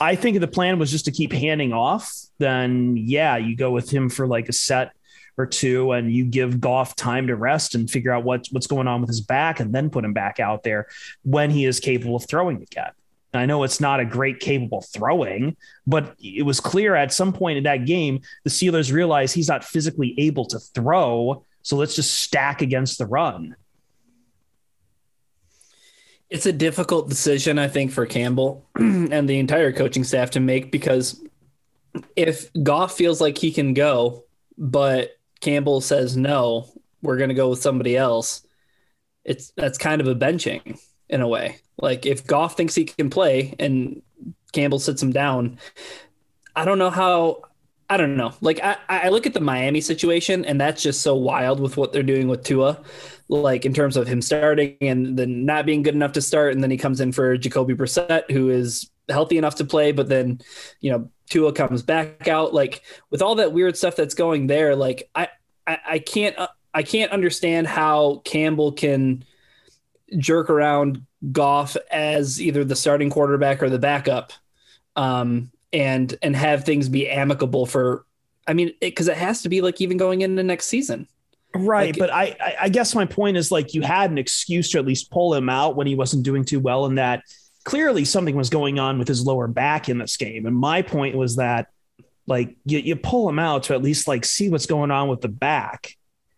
[0.00, 3.90] I think the plan was just to keep handing off, then yeah, you go with
[3.90, 4.92] him for like a set
[5.36, 8.88] or two and you give Goff time to rest and figure out what's what's going
[8.88, 10.86] on with his back and then put him back out there
[11.22, 12.90] when he is capable of throwing again.
[13.34, 15.56] I know it's not a great capable throwing,
[15.86, 19.64] but it was clear at some point in that game, the Steelers realized he's not
[19.64, 21.44] physically able to throw.
[21.62, 23.54] So let's just stack against the run.
[26.30, 30.70] It's a difficult decision, I think, for Campbell and the entire coaching staff to make
[30.70, 31.24] because
[32.16, 34.24] if Goff feels like he can go,
[34.56, 36.68] but Campbell says no,
[37.02, 38.46] we're going to go with somebody else.
[39.24, 41.58] It's that's kind of a benching in a way.
[41.80, 44.02] Like if Goff thinks he can play and
[44.52, 45.58] Campbell sits him down,
[46.56, 47.42] I don't know how
[47.90, 48.34] I don't know.
[48.40, 51.92] Like I, I look at the Miami situation, and that's just so wild with what
[51.92, 52.82] they're doing with Tua.
[53.28, 56.62] Like in terms of him starting and then not being good enough to start, and
[56.62, 60.40] then he comes in for Jacoby Brissett, who is healthy enough to play, but then
[60.80, 62.54] you know Tua comes back out.
[62.54, 65.28] Like with all that weird stuff that's going there, like I
[65.66, 69.24] I, I can't uh, I can't understand how Campbell can
[70.16, 74.32] jerk around Goff as either the starting quarterback or the backup.
[74.96, 78.06] Um, and and have things be amicable for
[78.48, 81.06] I mean, because it, it, has to be like even going into next season.
[81.58, 81.94] Right.
[81.94, 84.86] Like, but I, I guess my point is like you had an excuse to at
[84.86, 87.22] least pull him out when he wasn't doing too well, and that
[87.64, 90.46] clearly something was going on with his lower back in this game.
[90.46, 91.68] And my point was that
[92.26, 95.20] like you, you pull him out to at least like see what's going on with
[95.20, 95.94] the back.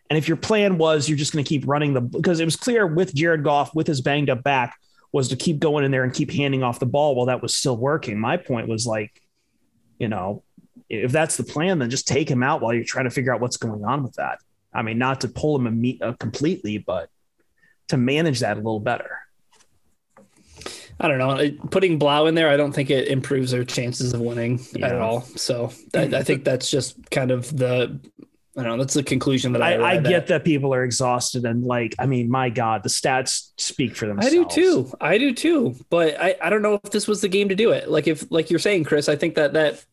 [0.09, 2.57] And if your plan was you're just going to keep running the because it was
[2.57, 4.77] clear with Jared Goff with his banged up back
[5.13, 7.55] was to keep going in there and keep handing off the ball while that was
[7.55, 8.19] still working.
[8.19, 9.23] My point was like,
[9.99, 10.43] you know,
[10.89, 13.41] if that's the plan, then just take him out while you're trying to figure out
[13.41, 14.39] what's going on with that.
[14.73, 17.09] I mean, not to pull him imme- uh, completely, but
[17.89, 19.19] to manage that a little better.
[21.01, 21.51] I don't know.
[21.71, 24.89] Putting Blough in there, I don't think it improves their chances of winning yeah.
[24.89, 25.23] at all.
[25.23, 27.99] So I, I, think that's just kind of the
[28.57, 28.83] I don't know.
[28.83, 29.77] That's the conclusion that I.
[29.77, 33.53] I, I get that people are exhausted and like, I mean, my God, the stats
[33.59, 34.35] speak for themselves.
[34.35, 34.93] I do too.
[35.01, 35.77] I do too.
[35.89, 37.89] But I, I don't know if this was the game to do it.
[37.89, 39.85] Like if, like you're saying, Chris, I think that that,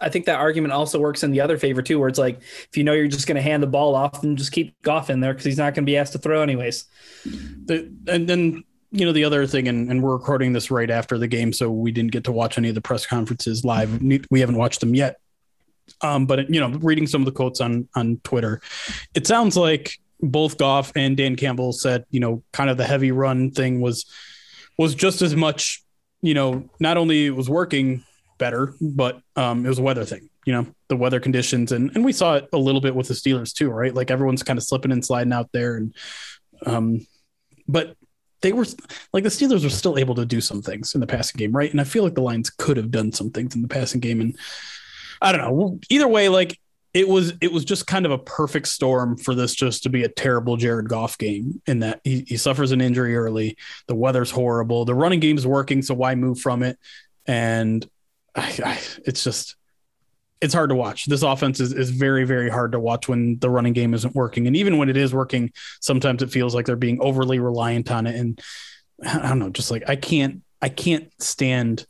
[0.00, 2.76] I think that argument also works in the other favor too, where it's like if
[2.76, 5.20] you know you're just going to hand the ball off, then just keep Goff in
[5.20, 6.84] there because he's not going to be asked to throw anyways.
[7.24, 11.18] The, and then you know the other thing, and, and we're recording this right after
[11.18, 14.02] the game, so we didn't get to watch any of the press conferences live.
[14.30, 15.18] We haven't watched them yet.
[16.00, 18.60] Um, but you know, reading some of the quotes on on Twitter,
[19.14, 23.12] it sounds like both Goff and Dan Campbell said, you know, kind of the heavy
[23.12, 24.06] run thing was
[24.78, 25.82] was just as much,
[26.22, 28.04] you know, not only it was working
[28.38, 30.28] better, but um, it was a weather thing.
[30.46, 33.14] You know, the weather conditions, and and we saw it a little bit with the
[33.14, 33.94] Steelers too, right?
[33.94, 35.94] Like everyone's kind of slipping and sliding out there, and
[36.66, 37.06] um,
[37.66, 37.96] but
[38.42, 38.66] they were
[39.12, 41.70] like the Steelers were still able to do some things in the passing game, right?
[41.70, 44.20] And I feel like the Lions could have done some things in the passing game,
[44.20, 44.36] and
[45.22, 45.80] I don't know.
[45.88, 46.58] Either way, like
[46.94, 50.04] it was it was just kind of a perfect storm for this just to be
[50.04, 53.56] a terrible Jared Goff game in that he, he suffers an injury early.
[53.88, 54.84] The weather's horrible.
[54.84, 56.78] The running game's working, so why move from it?
[57.26, 57.84] And
[58.34, 59.56] I, I, it's just
[60.40, 61.06] it's hard to watch.
[61.06, 64.46] This offense is, is very, very hard to watch when the running game isn't working.
[64.46, 68.06] And even when it is working, sometimes it feels like they're being overly reliant on
[68.06, 68.14] it.
[68.16, 68.40] And
[69.06, 71.86] I don't know, just like I can't I can't stand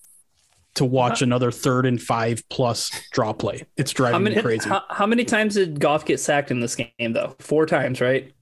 [0.75, 3.65] to watch how, another third and five plus draw play.
[3.77, 4.69] It's driving many, me crazy.
[4.69, 7.37] How, how, many times did Goff get sacked in this game though?
[7.39, 8.33] Four times, right?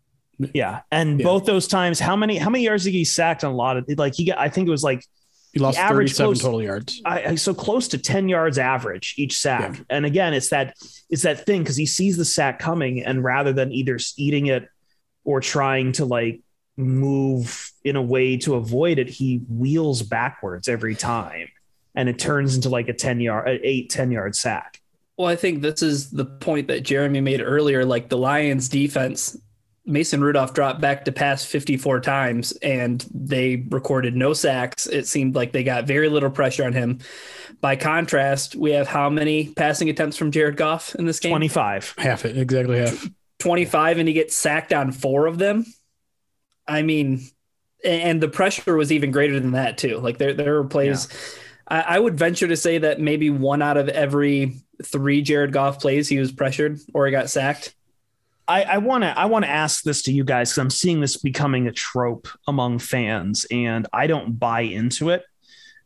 [0.55, 1.25] Yeah, and yeah.
[1.25, 3.85] both those times, how many how many yards did he sacked on a lot of
[3.97, 4.39] like he got?
[4.39, 5.05] I think it was like
[5.53, 7.03] he lost he 37 close, total yards.
[7.05, 9.77] I, so close to 10 yards average each sack.
[9.77, 9.85] Yeah.
[9.91, 10.77] And again, it's that
[11.11, 14.69] it's that thing because he sees the sack coming, and rather than either eating it
[15.25, 16.41] or trying to like
[16.77, 21.49] move in a way to avoid it, he wheels backwards every time
[21.95, 24.81] and it turns into like a 10 yard, an eight, 10 yard sack.
[25.17, 27.85] Well, I think this is the point that Jeremy made earlier.
[27.85, 29.37] Like the Lions defense,
[29.85, 34.87] Mason Rudolph dropped back to pass 54 times and they recorded no sacks.
[34.87, 37.01] It seemed like they got very little pressure on him.
[37.61, 41.30] By contrast, we have how many passing attempts from Jared Goff in this game?
[41.30, 41.95] 25.
[41.99, 43.09] Half it, exactly half.
[43.41, 45.66] 25, and he gets sacked on four of them.
[46.66, 47.26] I mean,
[47.85, 49.99] and the pressure was even greater than that, too.
[49.99, 51.09] Like there, there were plays.
[51.11, 51.18] Yeah
[51.72, 55.80] I, I would venture to say that maybe one out of every three Jared Goff
[55.80, 57.74] plays, he was pressured or he got sacked.
[58.61, 61.17] I want to I want to ask this to you guys because I'm seeing this
[61.17, 65.25] becoming a trope among fans, and I don't buy into it.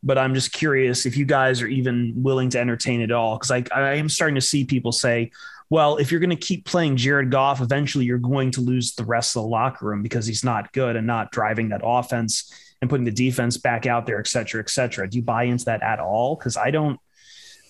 [0.02, 3.50] But I'm just curious if you guys are even willing to entertain it all because
[3.50, 5.30] I I am starting to see people say,
[5.68, 9.04] well, if you're going to keep playing Jared Goff, eventually you're going to lose the
[9.04, 12.88] rest of the locker room because he's not good and not driving that offense and
[12.90, 15.08] putting the defense back out there, et cetera, et cetera.
[15.08, 16.36] Do you buy into that at all?
[16.36, 17.00] Because I don't,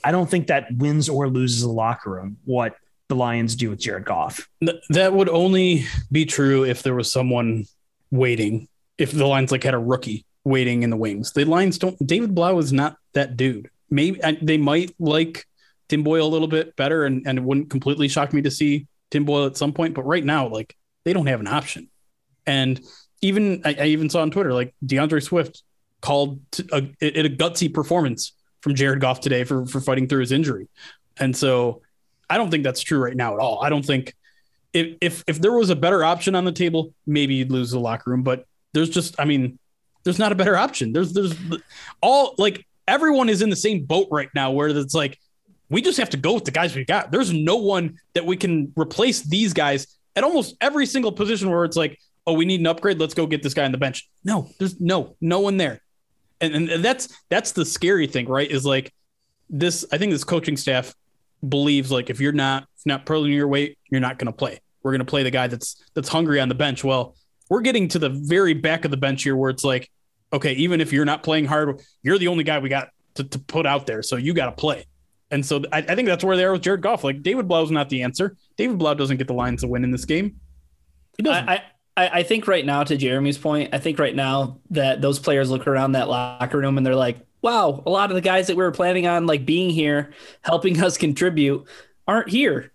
[0.04, 2.36] I don't think that wins or loses a locker room.
[2.44, 2.76] What
[3.08, 4.48] the Lions do with Jared Goff.
[4.90, 7.66] That would only be true if there was someone
[8.10, 8.68] waiting.
[8.98, 11.96] If the Lions like had a rookie waiting in the wings, the Lions don't.
[12.04, 13.70] David Blough is not that dude.
[13.90, 15.46] Maybe they might like
[15.88, 18.86] Tim Boyle a little bit better, and, and it wouldn't completely shock me to see
[19.10, 19.94] Tim Boyle at some point.
[19.94, 21.88] But right now, like they don't have an option.
[22.46, 22.80] And
[23.22, 25.62] even I, I even saw on Twitter like D'Andre Swift
[26.00, 26.40] called
[26.72, 30.68] a, it a gutsy performance from Jared Goff today for for fighting through his injury,
[31.18, 31.82] and so
[32.28, 33.62] I don't think that's true right now at all.
[33.62, 34.14] I don't think
[34.72, 37.80] if if if there was a better option on the table, maybe you'd lose the
[37.80, 39.58] locker room, but there's just I mean,
[40.04, 40.92] there's not a better option.
[40.92, 41.34] There's there's
[42.02, 45.18] all like everyone is in the same boat right now where it's like
[45.68, 47.10] we just have to go with the guys we got.
[47.10, 51.64] There's no one that we can replace these guys at almost every single position where
[51.64, 52.98] it's like, oh, we need an upgrade.
[52.98, 54.08] Let's go get this guy on the bench.
[54.24, 55.80] No, there's no, no one there.
[56.40, 58.50] And, and that's that's the scary thing, right?
[58.50, 58.92] Is like
[59.48, 59.86] this.
[59.90, 60.94] I think this coaching staff
[61.48, 64.60] believes like if you're not if not pulling your weight, you're not going to play.
[64.82, 66.84] We're going to play the guy that's that's hungry on the bench.
[66.84, 67.16] Well,
[67.48, 69.90] we're getting to the very back of the bench here, where it's like,
[70.32, 73.38] okay, even if you're not playing hard, you're the only guy we got to, to
[73.38, 74.86] put out there, so you got to play.
[75.30, 77.02] And so I, I, think that's where they are with Jared Goff.
[77.02, 78.36] Like David Blough's not the answer.
[78.56, 80.36] David Blough doesn't get the Lions to win in this game.
[81.16, 81.48] He doesn't.
[81.48, 81.64] I,
[81.96, 85.50] I, I think right now, to Jeremy's point, I think right now that those players
[85.50, 88.56] look around that locker room and they're like, wow, a lot of the guys that
[88.56, 90.12] we were planning on like being here,
[90.42, 91.66] helping us contribute,
[92.06, 92.72] aren't here.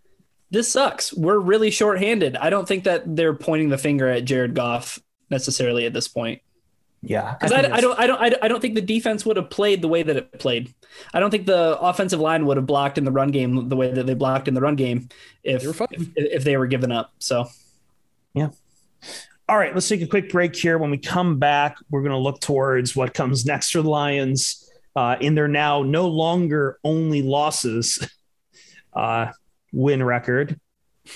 [0.49, 1.13] This sucks.
[1.13, 2.35] We're really shorthanded.
[2.35, 4.99] I don't think that they're pointing the finger at Jared Goff
[5.29, 6.41] necessarily at this point.
[7.03, 9.49] Yeah, because I, I, I, don't, I don't, I don't think the defense would have
[9.49, 10.71] played the way that it played.
[11.13, 13.91] I don't think the offensive line would have blocked in the run game the way
[13.91, 15.09] that they blocked in the run game
[15.43, 17.11] if if, if they were given up.
[17.17, 17.47] So,
[18.35, 18.49] yeah.
[19.51, 20.77] All right, let's take a quick break here.
[20.77, 24.71] When we come back, we're going to look towards what comes next for the Lions
[24.95, 27.99] uh, in their now no longer only losses
[28.93, 29.29] uh,
[29.73, 30.57] win record,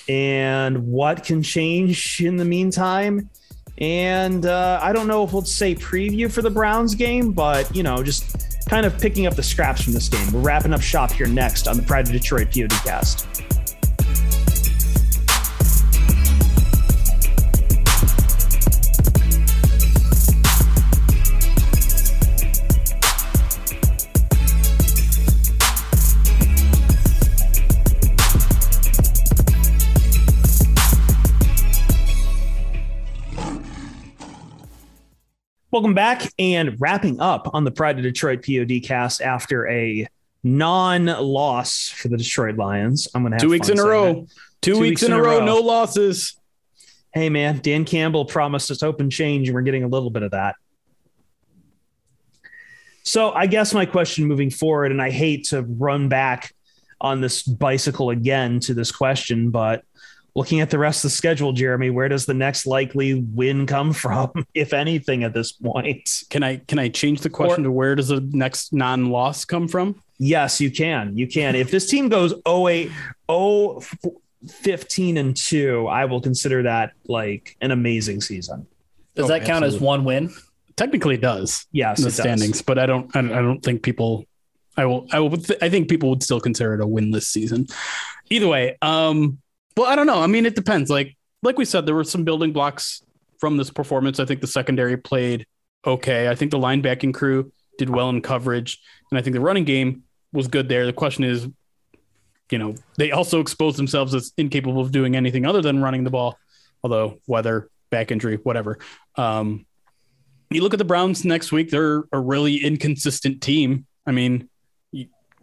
[0.10, 3.30] and what can change in the meantime
[3.78, 7.84] and uh, I don't know if we'll say preview for the Browns game, but you
[7.84, 10.34] know, just kind of picking up the scraps from this game.
[10.34, 13.55] We're wrapping up shop here next on the Pride of Detroit PODcast.
[35.76, 40.08] Welcome back and wrapping up on the Pride of Detroit PODcast after a
[40.42, 43.10] non-loss for the Detroit Lions.
[43.14, 44.14] I'm gonna have two weeks in a row.
[44.14, 44.28] Two,
[44.62, 46.40] two weeks, weeks, in, a row, row, no losses.
[47.14, 50.32] Hey man, Dan Campbell promised us open change, and we're getting a little bit of
[50.32, 50.56] that.
[53.04, 56.54] So I guess my question moving forward, and I hate to run back
[57.02, 59.84] on this bicycle again to this question, but
[60.36, 63.94] looking at the rest of the schedule, Jeremy, where does the next likely win come
[63.94, 66.24] from, if anything, at this point?
[66.30, 69.68] Can I can I change the question or, to where does the next non-loss come
[69.68, 70.02] from?
[70.18, 71.18] Yes, you can.
[71.18, 71.56] You can.
[71.56, 72.92] if this team goes 08,
[73.30, 73.82] 0,
[74.48, 78.68] 15 and 2, I will consider that like an amazing season.
[79.16, 79.78] Does oh, that count absolutely.
[79.78, 80.34] as one win?
[80.76, 81.66] Technically, it does.
[81.72, 82.62] Yes, in the standings, does.
[82.62, 83.14] but I don't.
[83.16, 84.26] I don't think people.
[84.76, 85.08] I will.
[85.12, 85.38] I will.
[85.62, 87.68] I think people would still consider it a winless season.
[88.30, 89.38] Either way, um,
[89.78, 90.22] well, I don't know.
[90.22, 90.90] I mean, it depends.
[90.90, 93.04] Like like we said, there were some building blocks
[93.40, 94.20] from this performance.
[94.20, 95.46] I think the secondary played
[95.86, 96.28] okay.
[96.30, 98.80] I think the linebacking crew did well in coverage,
[99.12, 100.04] and I think the running game
[100.34, 100.86] was good there.
[100.86, 101.48] The question is,
[102.52, 106.10] you know, they also exposed themselves as incapable of doing anything other than running the
[106.10, 106.38] ball.
[106.84, 108.80] Although weather, back injury, whatever.
[109.16, 109.66] Um,
[110.52, 113.88] you look at the Browns next week; they're a really inconsistent team.
[114.06, 114.50] I mean,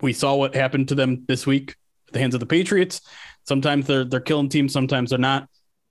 [0.00, 1.76] we saw what happened to them this week
[2.08, 3.00] at the hands of the Patriots.
[3.44, 5.48] Sometimes they're they're killing teams, sometimes they're not.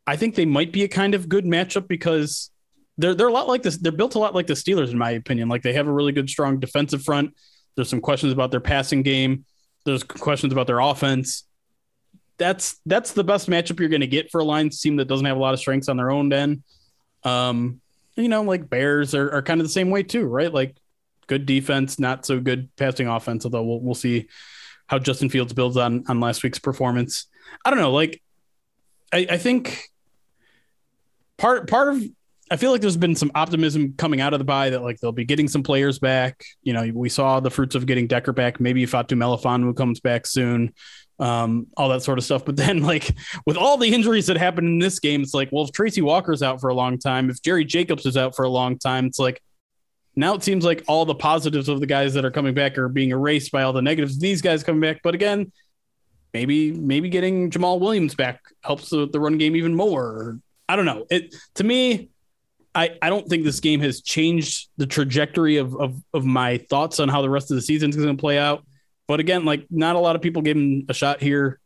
[0.08, 2.50] I think they might be a kind of good matchup because
[2.98, 3.78] they're they're a lot like this.
[3.78, 5.50] They're built a lot like the Steelers, in my opinion.
[5.50, 7.36] Like they have a really good, strong defensive front.
[7.76, 9.46] There's some questions about their passing game.
[9.86, 11.44] There's questions about their offense.
[12.38, 15.26] That's that's the best matchup you're going to get for a Lions team that doesn't
[15.26, 16.64] have a lot of strengths on their own end.
[17.24, 17.82] Um,
[18.16, 20.52] you know, like Bears are, are kind of the same way too, right?
[20.52, 20.76] Like
[21.28, 23.46] good defense, not so good passing offense.
[23.46, 24.28] Although we'll we'll see
[24.88, 27.28] how Justin Fields builds on on last week's performance.
[27.64, 27.92] I don't know.
[27.92, 28.22] Like,
[29.14, 29.84] I, I think
[31.38, 32.04] part part of
[32.52, 35.14] I feel like there's been some optimism coming out of the buy that like they'll
[35.14, 36.44] be getting some players back.
[36.64, 38.60] You know, we saw the fruits of getting Decker back.
[38.60, 40.74] Maybe Fatu Melifonwu comes back soon.
[41.18, 42.44] Um, all that sort of stuff.
[42.44, 45.64] But then, like with all the injuries that happened in this game, it's like, well,
[45.64, 48.50] if Tracy Walker's out for a long time, if Jerry Jacobs is out for a
[48.50, 49.42] long time, it's like
[50.18, 52.90] now it seems like all the positives of the guys that are coming back are
[52.90, 54.20] being erased by all the negatives.
[54.20, 55.54] These guys coming back, but again,
[56.34, 60.40] maybe maybe getting Jamaal Williams back helps the, the run game even more.
[60.68, 61.06] I don't know.
[61.10, 62.10] It to me,
[62.74, 67.00] I, I don't think this game has changed the trajectory of, of, of my thoughts
[67.00, 68.66] on how the rest of the season is going to play out.
[69.08, 71.60] But again, like not a lot of people gave him a shot here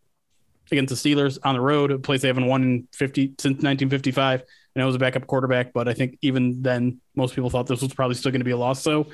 [0.72, 4.42] against the Steelers on the road, a place they haven't won in 50 since 1955.
[4.42, 7.82] And it was a backup quarterback, but I think even then, most people thought this
[7.82, 8.82] was probably still going to be a loss.
[8.82, 9.08] So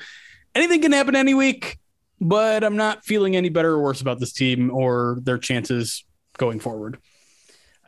[0.54, 1.78] anything can happen any week
[2.22, 6.04] but I'm not feeling any better or worse about this team or their chances
[6.38, 6.98] going forward.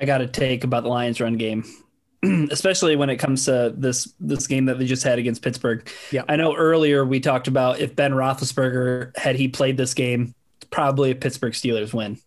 [0.01, 1.65] I got to take about the Lions run game,
[2.51, 5.89] especially when it comes to this this game that they just had against Pittsburgh.
[6.11, 10.35] Yeah, I know earlier we talked about if Ben Roethlisberger had he played this game,
[10.71, 12.19] probably a Pittsburgh Steelers win.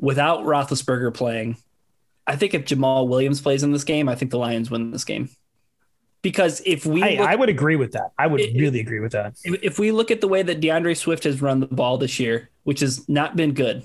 [0.00, 1.58] Without Roethlisberger playing,
[2.26, 5.04] I think if Jamaal Williams plays in this game, I think the Lions win this
[5.04, 5.30] game.
[6.22, 8.12] Because if we, I, look, I would agree with that.
[8.18, 9.34] I would It- really agree with that.
[9.44, 12.18] if, if we look at the way that D'Andre Swift has run the ball this
[12.18, 13.84] year, which has not been good,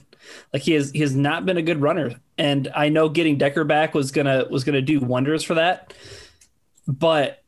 [0.52, 3.66] like he has he has not been a good runner, and I know getting Decker
[3.66, 5.94] back was gonna was gonna do wonders for that.
[6.88, 7.44] But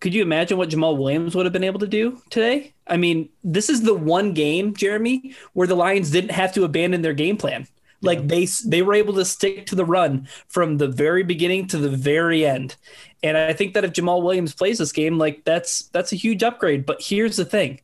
[0.00, 2.74] could you imagine what Jamaal Williams would have been able to do today?
[2.86, 7.02] I mean, this is the one game, Jeremy, where the Lions didn't have to abandon
[7.02, 7.66] their game plan.
[8.00, 11.78] Like they they were able to stick to the run from the very beginning to
[11.78, 12.76] the very end.
[13.22, 16.42] And I think that if Jamaal Williams plays this game, like that's that's a huge
[16.42, 16.86] upgrade.
[16.86, 17.80] But here's the thing.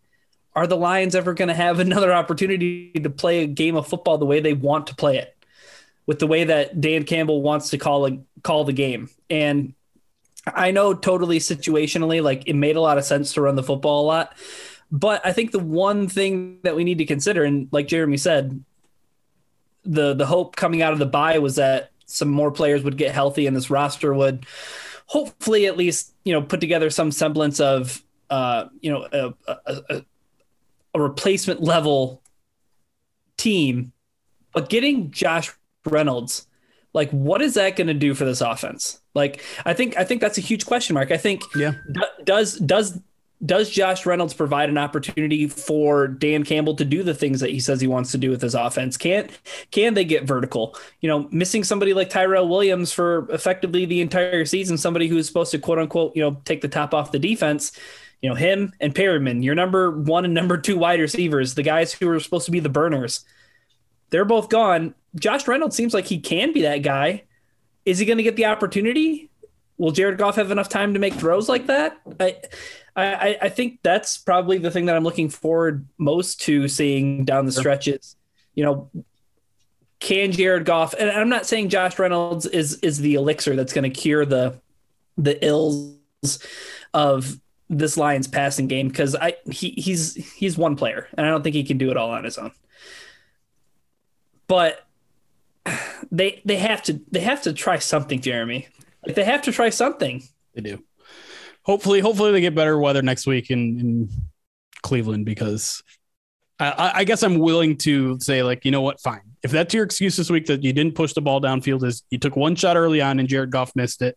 [0.55, 4.19] Are the Lions ever going to have another opportunity to play a game of football
[4.19, 5.37] the way they want to play it?
[6.07, 9.09] With the way that Dan Campbell wants to call a, call the game.
[9.31, 9.75] And
[10.47, 14.05] I know totally situationally, like it made a lot of sense to run the football
[14.05, 14.37] a lot.
[14.91, 18.63] But I think the one thing that we need to consider, and like Jeremy said,
[19.85, 23.15] the the hope coming out of the bye was that some more players would get
[23.15, 24.47] healthy and this roster would
[25.07, 29.57] hopefully at least you know put together some semblance of uh, you know a, a,
[29.91, 30.03] a,
[30.95, 32.23] a replacement level
[33.37, 33.93] team.
[34.53, 35.53] But getting Josh
[35.85, 36.47] Reynolds,
[36.93, 39.01] like what is that going to do for this offense?
[39.15, 41.11] Like I think I think that's a huge question mark.
[41.11, 41.73] I think Yeah.
[41.93, 43.01] d- does does
[43.45, 47.61] does Josh Reynolds provide an opportunity for Dan Campbell to do the things that he
[47.61, 48.97] says he wants to do with his offense?
[48.97, 49.31] Can't
[49.71, 50.77] can they get vertical?
[51.01, 55.27] You know, missing somebody like Tyrell Williams for effectively the entire season, somebody who is
[55.27, 57.73] supposed to quote unquote, you know, take the top off the defense.
[58.23, 61.93] You know, him and Perriman, your number one and number two wide receivers, the guys
[61.93, 63.25] who are supposed to be the burners.
[64.09, 64.95] They're both gone.
[65.17, 67.25] Josh Reynolds seems like he can be that guy.
[67.85, 69.29] Is he going to get the opportunity?
[69.77, 72.01] Will Jared Goff have enough time to make throws like that?
[72.19, 72.37] I,
[72.97, 77.45] I, I think that's probably the thing that I'm looking forward most to seeing down
[77.45, 78.17] the stretches.
[78.55, 78.91] You know,
[79.99, 80.95] can Jared Goff?
[80.99, 84.61] And I'm not saying Josh Reynolds is is the elixir that's going to cure the
[85.17, 85.97] the ills
[86.93, 91.43] of this Lions passing game because I he he's he's one player and I don't
[91.43, 92.53] think he can do it all on his own.
[94.47, 94.87] But
[96.13, 98.69] they they have to they have to try something, Jeremy.
[99.05, 100.23] Like they have to try something.
[100.55, 100.83] They do.
[101.65, 104.09] Hopefully, hopefully they get better weather next week in, in
[104.83, 105.83] Cleveland because
[106.61, 109.23] I- I, guess I'm willing to say like, you know what, fine.
[109.43, 112.19] If that's your excuse this week that you didn't push the ball downfield, is you
[112.19, 114.17] took one shot early on and Jared Goff missed it,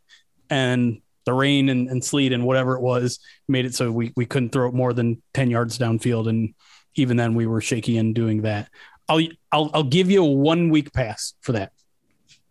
[0.49, 3.19] and the rain and, and sleet and whatever it was
[3.49, 6.53] made it so we we couldn't throw it more than ten yards downfield, and
[6.95, 8.69] even then we were shaky in doing that.
[9.09, 9.19] I'll
[9.51, 11.73] I'll I'll give you a one week pass for that.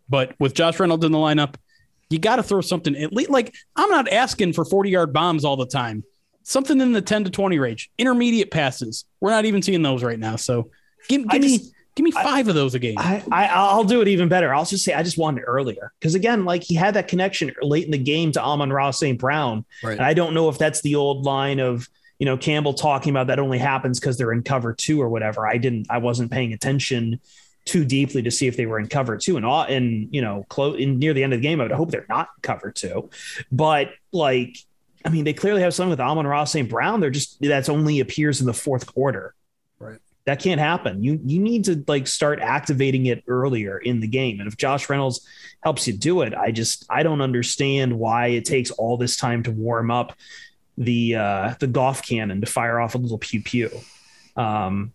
[0.08, 1.54] But with Josh Reynolds in the lineup,
[2.10, 5.44] you got to throw something at least like I'm not asking for 40 yard bombs
[5.44, 6.04] all the time.
[6.42, 9.04] Something in the 10 to 20 range, intermediate passes.
[9.20, 10.36] We're not even seeing those right now.
[10.36, 10.70] So
[11.08, 12.94] give, I give me just- give me five of those a game.
[12.98, 14.54] I, I I'll do it even better.
[14.54, 17.50] I'll just say I just wanted it earlier because again, like he had that connection
[17.62, 19.18] late in the game to Amon-Ra St.
[19.18, 19.92] Brown, Right.
[19.96, 21.88] and I don't know if that's the old line of
[22.20, 25.46] you know Campbell talking about that only happens because they're in cover two or whatever.
[25.46, 27.18] I didn't, I wasn't paying attention
[27.66, 30.46] too deeply to see if they were in cover two, and all, and you know,
[30.48, 32.70] close in near the end of the game, I would hope they're not in cover
[32.72, 33.10] two,
[33.52, 34.56] but like.
[35.04, 36.68] I mean, they clearly have something with Amon-Ra St.
[36.68, 36.98] Brown.
[36.98, 39.36] They're just that's only appears in the fourth quarter
[39.78, 40.00] Right.
[40.24, 41.00] that can't happen.
[41.04, 44.40] You you need to like start activating it earlier in the game.
[44.40, 45.24] And if Josh Reynolds
[45.62, 49.44] helps you do it, I just I don't understand why it takes all this time
[49.44, 50.14] to warm up
[50.76, 53.70] the uh the golf cannon to fire off a little pew pew.
[54.34, 54.92] Um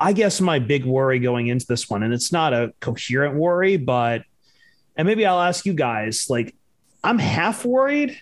[0.00, 3.76] I guess my big worry going into this one, and it's not a coherent worry,
[3.76, 4.22] but
[4.96, 6.54] and maybe I'll ask you guys, like
[7.04, 8.18] I'm half worried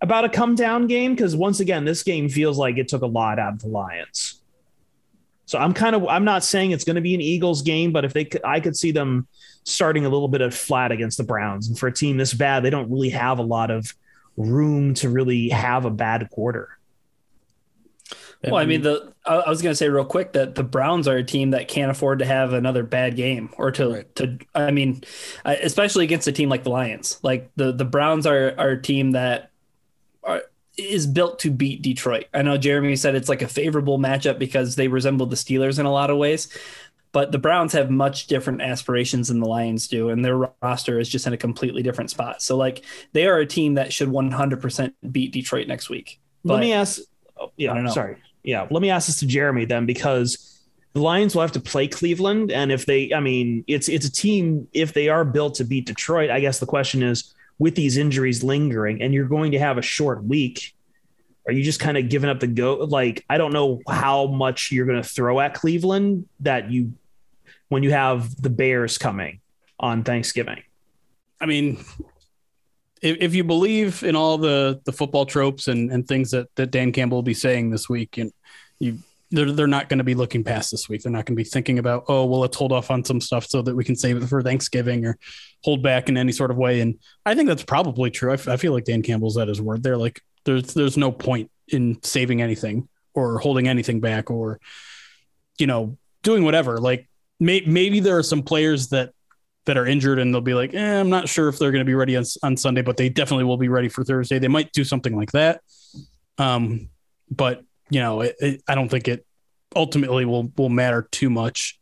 [0.00, 3.06] about a come down game because once again, this game feels like it took a
[3.06, 4.40] lot out of the Lions.
[5.44, 8.04] So I'm kind of I'm not saying it's going to be an Eagles game, but
[8.04, 9.26] if they could, I could see them
[9.64, 11.68] starting a little bit of flat against the Browns.
[11.68, 13.94] And for a team this bad, they don't really have a lot of
[14.36, 16.77] room to really have a bad quarter.
[18.44, 21.16] Well, I mean, the I was going to say real quick that the Browns are
[21.16, 24.14] a team that can't afford to have another bad game or to Right.
[24.16, 24.38] to.
[24.54, 25.02] I mean,
[25.44, 27.18] especially against a team like the Lions.
[27.22, 29.50] Like the the Browns are are a team that
[30.22, 30.42] are
[30.76, 32.26] is built to beat Detroit.
[32.32, 35.86] I know Jeremy said it's like a favorable matchup because they resemble the Steelers in
[35.86, 36.48] a lot of ways.
[37.10, 41.08] But the Browns have much different aspirations than the Lions do, and their roster is
[41.08, 42.42] just in a completely different spot.
[42.42, 42.84] So, like,
[43.14, 46.20] they are a team that should 100% beat Detroit next week.
[46.44, 47.00] Let me ask.
[47.40, 47.90] Oh, yeah, I don't know.
[47.92, 48.18] sorry.
[48.42, 50.60] Yeah, let me ask this to Jeremy then, because
[50.94, 54.12] the Lions will have to play Cleveland, and if they, I mean, it's it's a
[54.12, 54.66] team.
[54.72, 58.42] If they are built to beat Detroit, I guess the question is, with these injuries
[58.42, 60.74] lingering, and you're going to have a short week,
[61.48, 62.74] Are you just kind of giving up the go?
[62.74, 66.92] Like, I don't know how much you're going to throw at Cleveland that you,
[67.68, 69.40] when you have the Bears coming
[69.80, 70.62] on Thanksgiving.
[71.40, 71.82] I mean,
[73.02, 76.70] if, if you believe in all the the football tropes and, and things that, that
[76.70, 78.32] Dan Campbell will be saying this week, and
[78.78, 78.98] you
[79.30, 81.02] they're they're not going to be looking past this week.
[81.02, 83.46] They're not going to be thinking about oh well, let's hold off on some stuff
[83.46, 85.18] so that we can save it for Thanksgiving or
[85.64, 86.80] hold back in any sort of way.
[86.80, 88.30] And I think that's probably true.
[88.30, 89.82] I, f- I feel like Dan Campbell's at his word.
[89.82, 94.60] They're like there's there's no point in saving anything or holding anything back or
[95.58, 96.78] you know doing whatever.
[96.78, 99.12] Like may, maybe there are some players that
[99.68, 101.88] that are injured and they'll be like, eh, I'm not sure if they're going to
[101.88, 104.38] be ready on, on Sunday, but they definitely will be ready for Thursday.
[104.38, 105.60] They might do something like that.
[106.38, 106.88] Um,
[107.30, 109.26] but you know, it, it, I don't think it
[109.76, 111.78] ultimately will will matter too much.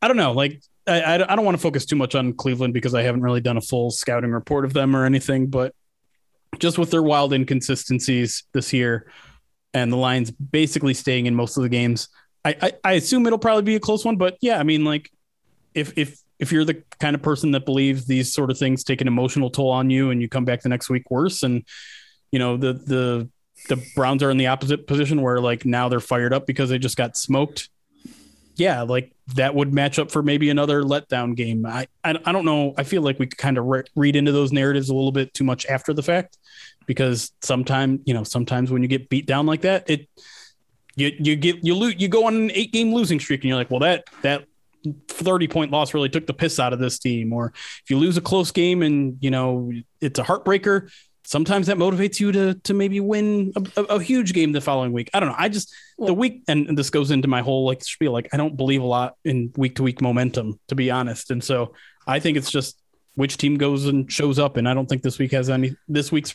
[0.00, 0.32] I don't know.
[0.32, 3.22] Like, I, I, I don't want to focus too much on Cleveland because I haven't
[3.22, 5.48] really done a full scouting report of them or anything.
[5.48, 5.74] But
[6.58, 9.10] just with their wild inconsistencies this year,
[9.74, 12.08] and the Lions basically staying in most of the games,
[12.44, 14.16] I, I, I assume it'll probably be a close one.
[14.16, 15.10] But yeah, I mean, like,
[15.74, 19.00] if if if you're the kind of person that believes these sort of things take
[19.00, 21.64] an emotional toll on you and you come back the next week worse and
[22.32, 23.28] you know the the
[23.68, 26.78] the Browns are in the opposite position where like now they're fired up because they
[26.78, 27.70] just got smoked.
[28.56, 31.64] Yeah, like that would match up for maybe another letdown game.
[31.66, 32.74] I I, I don't know.
[32.76, 35.44] I feel like we kind of re- read into those narratives a little bit too
[35.44, 36.38] much after the fact
[36.86, 40.08] because sometimes you know sometimes when you get beat down like that it
[40.96, 43.56] you you get you lose you go on an eight game losing streak and you're
[43.56, 44.44] like well that that
[45.08, 47.32] 30 point loss really took the piss out of this team.
[47.32, 50.90] Or if you lose a close game and you know it's a heartbreaker
[51.24, 55.10] sometimes that motivates you to to maybe win a, a, huge game the following week.
[55.14, 55.34] I don't know.
[55.38, 58.36] I just the week and, and, this goes into my whole like spiel like i
[58.36, 61.30] don't believe a lot in week to week momentum to be honest.
[61.30, 61.74] And so
[62.06, 62.78] i think it's just
[63.14, 64.56] which team goes and shows up.
[64.56, 66.34] And i don't think this week has any this week's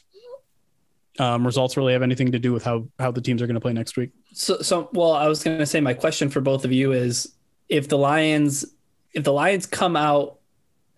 [1.19, 3.61] um, results really have anything to do with how how the teams are going to
[3.61, 4.11] play next week.
[4.33, 7.35] So so well i was going to say my question for both of you is
[7.69, 8.65] if the Lions
[9.13, 10.39] if the Lions come out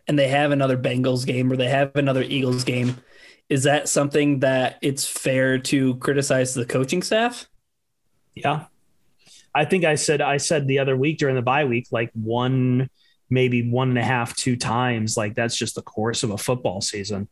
[0.07, 2.97] and they have another Bengals game or they have another Eagles game,
[3.49, 7.47] is that something that it's fair to criticize the coaching staff?
[8.33, 8.65] Yeah.
[9.53, 12.89] I think I said I said the other week during the bye week, like one,
[13.29, 15.17] maybe one and a half, two times.
[15.17, 17.27] Like that's just the course of a football season.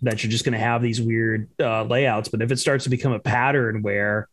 [0.00, 2.28] That you're just going to have these weird uh, layouts.
[2.28, 4.28] But if it starts to become a pattern where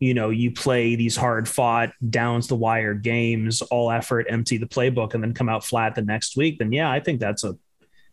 [0.00, 4.66] you know, you play these hard fought downs the wire games, all effort, empty the
[4.66, 7.56] playbook, and then come out flat the next week, then yeah, I think that's a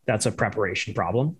[0.05, 1.37] that's a preparation problem.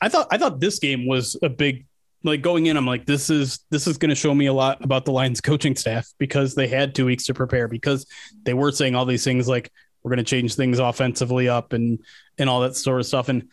[0.00, 1.86] I thought I thought this game was a big
[2.22, 5.04] like going in, I'm like, this is this is gonna show me a lot about
[5.04, 8.06] the Lions coaching staff because they had two weeks to prepare because
[8.44, 9.70] they were saying all these things like
[10.02, 11.98] we're gonna change things offensively up and
[12.38, 13.28] and all that sort of stuff.
[13.28, 13.48] And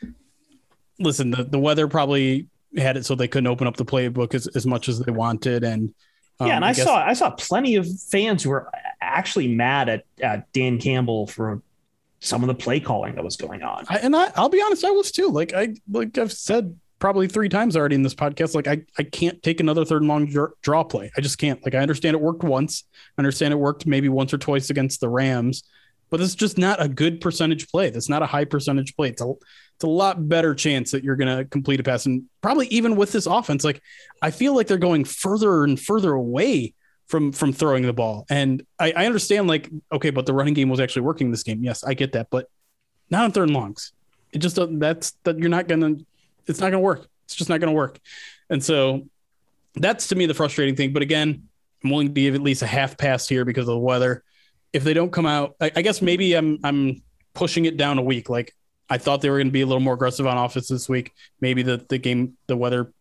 [0.99, 4.47] listen, the, the weather probably had it so they couldn't open up the playbook as,
[4.47, 5.63] as much as they wanted.
[5.63, 5.93] And
[6.39, 8.69] um, yeah, and I, I guess, saw I saw plenty of fans who were
[9.01, 11.61] actually mad at, at Dan Campbell for
[12.19, 13.85] some of the play calling that was going on.
[13.89, 15.29] I, and I, I'll be honest, I was too.
[15.29, 18.55] Like I like I've said probably three times already in this podcast.
[18.55, 21.11] Like I, I can't take another third and long draw play.
[21.17, 21.61] I just can't.
[21.65, 22.85] Like I understand it worked once.
[23.17, 25.63] I understand it worked maybe once or twice against the Rams,
[26.09, 27.89] but it's just not a good percentage play.
[27.89, 29.09] That's not a high percentage play.
[29.09, 29.33] It's a
[29.81, 32.05] it's a lot better chance that you're going to complete a pass.
[32.05, 33.81] And probably even with this offense, like
[34.21, 36.75] I feel like they're going further and further away
[37.07, 38.27] from from throwing the ball.
[38.29, 41.63] And I, I understand, like, okay, but the running game was actually working this game.
[41.63, 42.47] Yes, I get that, but
[43.09, 43.91] not on third and longs.
[44.31, 45.95] It just that's that you're not gonna.
[46.45, 47.07] It's not gonna work.
[47.25, 47.99] It's just not gonna work.
[48.51, 49.07] And so
[49.73, 50.93] that's to me the frustrating thing.
[50.93, 51.47] But again,
[51.83, 54.23] I'm willing to give at least a half pass here because of the weather.
[54.73, 57.01] If they don't come out, I, I guess maybe I'm I'm
[57.33, 58.29] pushing it down a week.
[58.29, 58.55] Like
[58.91, 61.13] I thought they were going to be a little more aggressive on offense this week.
[61.39, 62.91] Maybe the, the game, the weather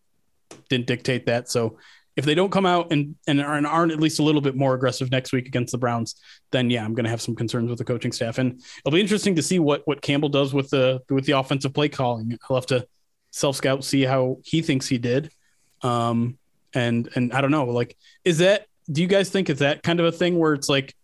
[0.69, 1.49] didn't dictate that.
[1.49, 1.79] So
[2.15, 5.11] if they don't come out and, and aren't at least a little bit more aggressive
[5.11, 6.15] next week against the Browns,
[6.51, 8.37] then yeah, I'm going to have some concerns with the coaching staff.
[8.37, 11.73] And it'll be interesting to see what, what Campbell does with the, with the offensive
[11.73, 12.39] play calling.
[12.49, 12.87] I'll have to
[13.31, 15.29] self scout, see how he thinks he did.
[15.81, 16.37] Um,
[16.73, 19.99] and, and I don't know, like, is that, do you guys think is that kind
[19.99, 20.95] of a thing where it's like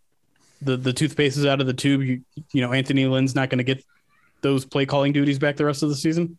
[0.61, 2.03] the, the toothpaste is out of the tube?
[2.03, 2.21] You,
[2.53, 3.83] you know, Anthony Lynn's not going to get
[4.41, 6.37] those play calling duties back the rest of the season?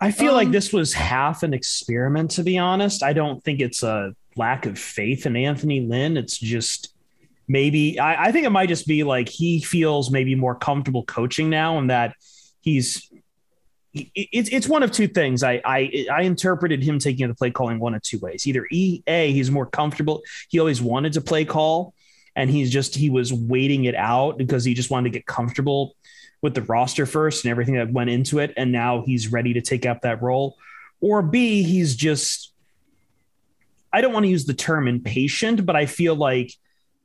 [0.00, 3.02] I feel um, like this was half an experiment, to be honest.
[3.02, 6.16] I don't think it's a lack of faith in Anthony Lynn.
[6.16, 6.94] It's just
[7.48, 11.50] maybe, I, I think it might just be like he feels maybe more comfortable coaching
[11.50, 12.14] now and that
[12.60, 13.10] he's
[13.92, 15.42] it's it's one of two things.
[15.42, 18.46] I I I interpreted him taking the play calling one of two ways.
[18.46, 20.22] Either E A he's more comfortable.
[20.50, 21.94] He always wanted to play call,
[22.38, 25.94] and he's just he was waiting it out because he just wanted to get comfortable
[26.40, 29.60] with the roster first and everything that went into it and now he's ready to
[29.60, 30.56] take up that role
[31.00, 32.52] or B, he's just,
[33.92, 36.52] I don't want to use the term impatient, but I feel like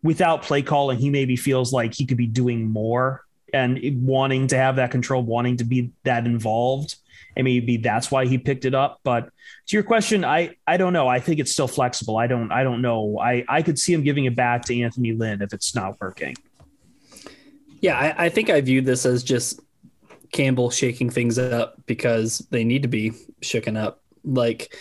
[0.02, 3.24] without play calling, he maybe feels like he could be doing more
[3.54, 6.96] and wanting to have that control, wanting to be that involved.
[7.36, 9.00] And maybe that's why he picked it up.
[9.04, 9.30] But
[9.68, 11.08] to your question, I I don't know.
[11.08, 12.18] I think it's still flexible.
[12.18, 13.18] I don't I don't know.
[13.20, 16.36] I I could see him giving it back to Anthony Lynn if it's not working.
[17.82, 19.60] Yeah, I, I think I view this as just
[20.32, 23.12] Campbell shaking things up because they need to be
[23.42, 24.02] shooken up.
[24.26, 24.76] Like,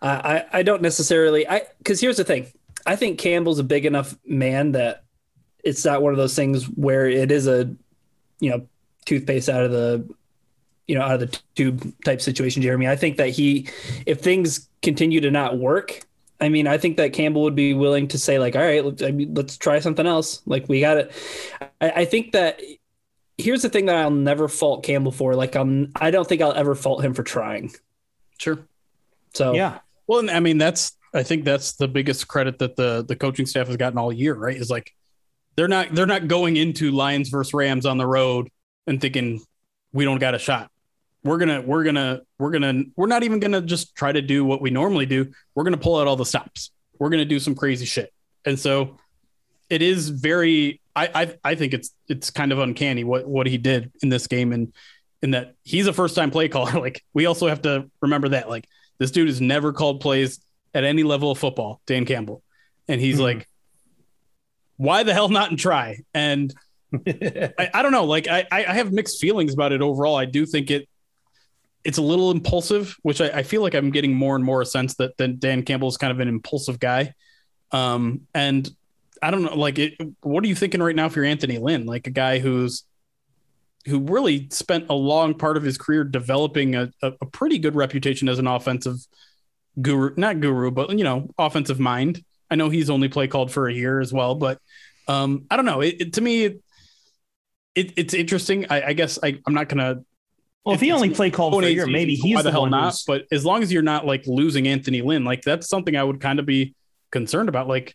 [0.00, 2.46] I, I don't necessarily, I because here's the thing.
[2.86, 5.04] I think Campbell's a big enough man that
[5.64, 7.74] it's not one of those things where it is a,
[8.38, 8.68] you know,
[9.04, 10.08] toothpaste out of the,
[10.86, 12.88] you know, out of the tube type situation, Jeremy.
[12.88, 13.68] I think that he,
[14.06, 16.00] if things continue to not work,
[16.40, 19.02] I mean, I think that Campbell would be willing to say like, all right, let's,
[19.02, 20.42] I mean, let's try something else.
[20.46, 21.12] Like we got it.
[21.80, 22.60] I, I think that
[23.38, 25.34] here's the thing that I'll never fault Campbell for.
[25.34, 27.72] Like, I'm, I don't think I'll ever fault him for trying.
[28.38, 28.58] Sure.
[29.32, 29.78] So Yeah.
[30.06, 33.68] Well, I mean, that's I think that's the biggest credit that the the coaching staff
[33.68, 34.56] has gotten all year, right?
[34.56, 34.92] Is like
[35.56, 38.50] they're not they're not going into Lions versus Rams on the road
[38.86, 39.40] and thinking
[39.92, 40.70] we don't got a shot.
[41.24, 44.60] We're gonna we're gonna we're gonna we're not even gonna just try to do what
[44.60, 45.32] we normally do.
[45.54, 46.70] We're gonna pull out all the stops.
[46.98, 48.12] We're gonna do some crazy shit.
[48.44, 48.98] And so
[49.70, 53.56] it is very I I, I think it's it's kind of uncanny what what he
[53.56, 54.72] did in this game and
[55.22, 56.72] in that he's a first time play caller.
[56.78, 58.68] Like we also have to remember that like
[58.98, 60.40] this dude has never called plays
[60.74, 62.42] at any level of football, Dan Campbell.
[62.86, 63.20] And he's Mhm.
[63.22, 63.48] like,
[64.76, 65.98] why the hell not and try?
[66.12, 66.54] And
[67.06, 68.04] I, I don't know.
[68.04, 70.16] Like I, I I have mixed feelings about it overall.
[70.16, 70.86] I do think it
[71.84, 74.66] it's a little impulsive, which I, I feel like I'm getting more and more a
[74.66, 77.12] sense that, that Dan Campbell is kind of an impulsive guy.
[77.72, 78.68] Um, and
[79.22, 81.86] I don't know, like, it, what are you thinking right now if you're Anthony Lynn,
[81.86, 82.84] like a guy who's
[83.86, 87.74] who really spent a long part of his career developing a, a, a pretty good
[87.74, 88.96] reputation as an offensive
[89.80, 92.24] guru, not guru, but you know, offensive mind.
[92.50, 94.58] I know he's only play called for a year as well, but
[95.06, 95.80] um, I don't know.
[95.80, 96.62] It, it to me, it,
[97.74, 98.66] it it's interesting.
[98.70, 100.02] I, I guess I, I'm not gonna
[100.64, 102.70] Well, if he only play called for a year, maybe he's why the, hell one
[102.70, 102.84] not.
[102.84, 106.02] who's- But as long as you're not like losing Anthony Lynn, like that's something I
[106.02, 106.74] would kind of be
[107.10, 107.68] concerned about.
[107.68, 107.94] Like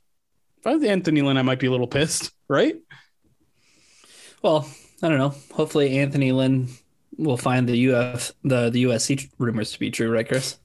[0.60, 2.76] if I was Anthony Lynn, I might be a little pissed, right?
[4.44, 4.70] Well,
[5.02, 5.34] I don't know.
[5.54, 6.70] Hopefully, Anthony Lynn
[7.18, 10.58] will find the UF the the USC rumors to be true, right, Chris?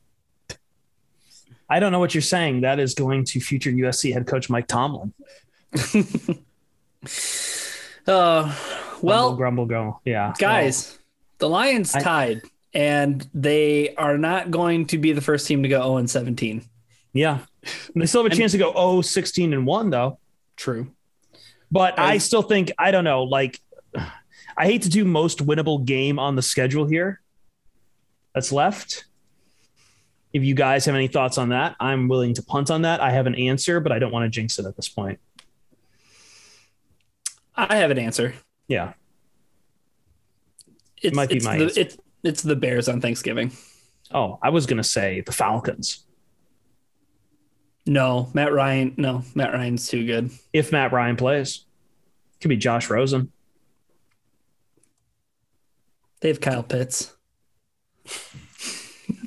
[1.70, 2.60] I don't know what you're saying.
[2.60, 5.12] That is going to future USC head coach Mike Tomlin.
[8.06, 8.54] Uh,
[9.00, 10.00] well, grumble, grumble, go.
[10.04, 10.98] Yeah, guys,
[11.38, 15.68] the Lions I- tied, and they are not going to be the first team to
[15.68, 16.64] go 0 and 17.
[17.12, 17.38] Yeah,
[17.94, 20.18] they still have a chance to go oh 16 and one though.
[20.56, 20.92] True.
[21.70, 23.22] But I As- still think I don't know.
[23.24, 23.60] Like,
[24.56, 27.20] I hate to do most winnable game on the schedule here.
[28.34, 29.04] That's left.
[30.32, 33.00] If you guys have any thoughts on that, I'm willing to punt on that.
[33.00, 35.20] I have an answer, but I don't want to jinx it at this point.
[37.56, 38.34] I have an answer.
[38.66, 38.94] Yeah,
[41.04, 41.80] It's, Might be it's my the, answer.
[41.80, 43.52] it's, it's the Bears on Thanksgiving.
[44.12, 46.04] Oh, I was gonna say the Falcons.
[47.86, 48.94] No, Matt Ryan.
[48.96, 50.30] No, Matt Ryan's too good.
[50.52, 51.64] If Matt Ryan plays,
[52.34, 53.30] it could be Josh Rosen.
[56.20, 57.14] They have Kyle Pitts.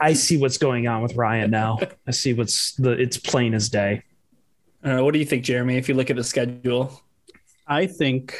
[0.02, 1.78] I see what's going on with Ryan now.
[2.08, 2.92] I see what's the.
[2.92, 4.04] It's plain as day.
[4.84, 5.02] I.
[5.02, 5.78] What do you think, Jeremy?
[5.78, 7.00] If you look at the schedule,
[7.68, 8.36] I think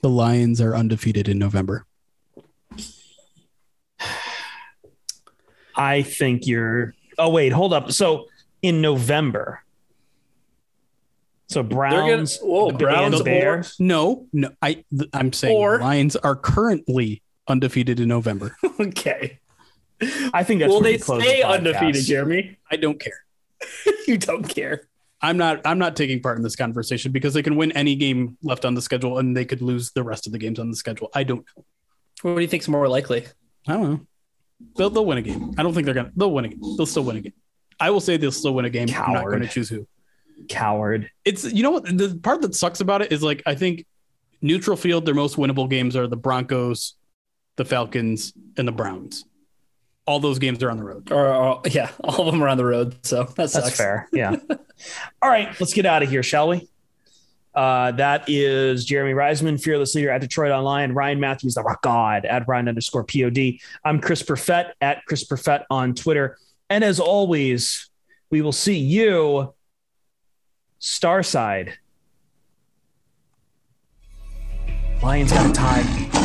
[0.00, 1.84] the Lions are undefeated in November.
[5.74, 6.94] I think you're.
[7.18, 7.92] Oh wait, hold up.
[7.92, 8.26] So
[8.62, 9.62] in November.
[11.48, 12.06] So they're gonna.
[12.06, 13.76] Browns, Whoa, the Browns and or- Bears.
[13.78, 18.56] No, no, I I'm saying Or- the Lions are currently undefeated in November.
[18.80, 19.40] Okay.
[20.32, 22.56] I think that's Will they close stay to undefeated, Jeremy?
[22.70, 23.24] I don't care.
[24.06, 24.82] you don't care.
[25.20, 28.36] I'm not I'm not taking part in this conversation because they can win any game
[28.42, 30.76] left on the schedule and they could lose the rest of the games on the
[30.76, 31.10] schedule.
[31.14, 31.64] I don't know.
[32.22, 33.26] What do you think's more likely?
[33.66, 34.06] I don't know.
[34.76, 35.54] They'll they'll win a game.
[35.58, 36.60] I don't think they're gonna they'll win a game.
[36.76, 37.32] They'll still win a game.
[37.80, 38.88] I will say they'll still win a game.
[38.96, 39.86] I'm not going to choose who.
[40.48, 41.10] Coward.
[41.24, 43.86] It's you know what the part that sucks about it is like I think
[44.40, 46.94] neutral field their most winnable games are the Broncos,
[47.56, 49.24] the Falcons, and the Browns.
[50.08, 51.12] All those games are on the road.
[51.12, 53.66] Or, or yeah, all of them are on the road, so that sucks.
[53.66, 54.08] That's fair.
[54.10, 54.36] Yeah.
[55.22, 56.66] All right, let's get out of here, shall we?
[57.54, 60.94] Uh, that is Jeremy Reisman, fearless leader at DetroitOnLion.
[60.94, 63.36] Ryan Matthews, the rock god at Ryan underscore pod.
[63.84, 66.38] I'm Chris Perfett at Chris Perfett on Twitter.
[66.70, 67.90] And as always,
[68.30, 69.52] we will see you
[70.80, 71.74] Starside.
[75.02, 76.17] Lions got a tie.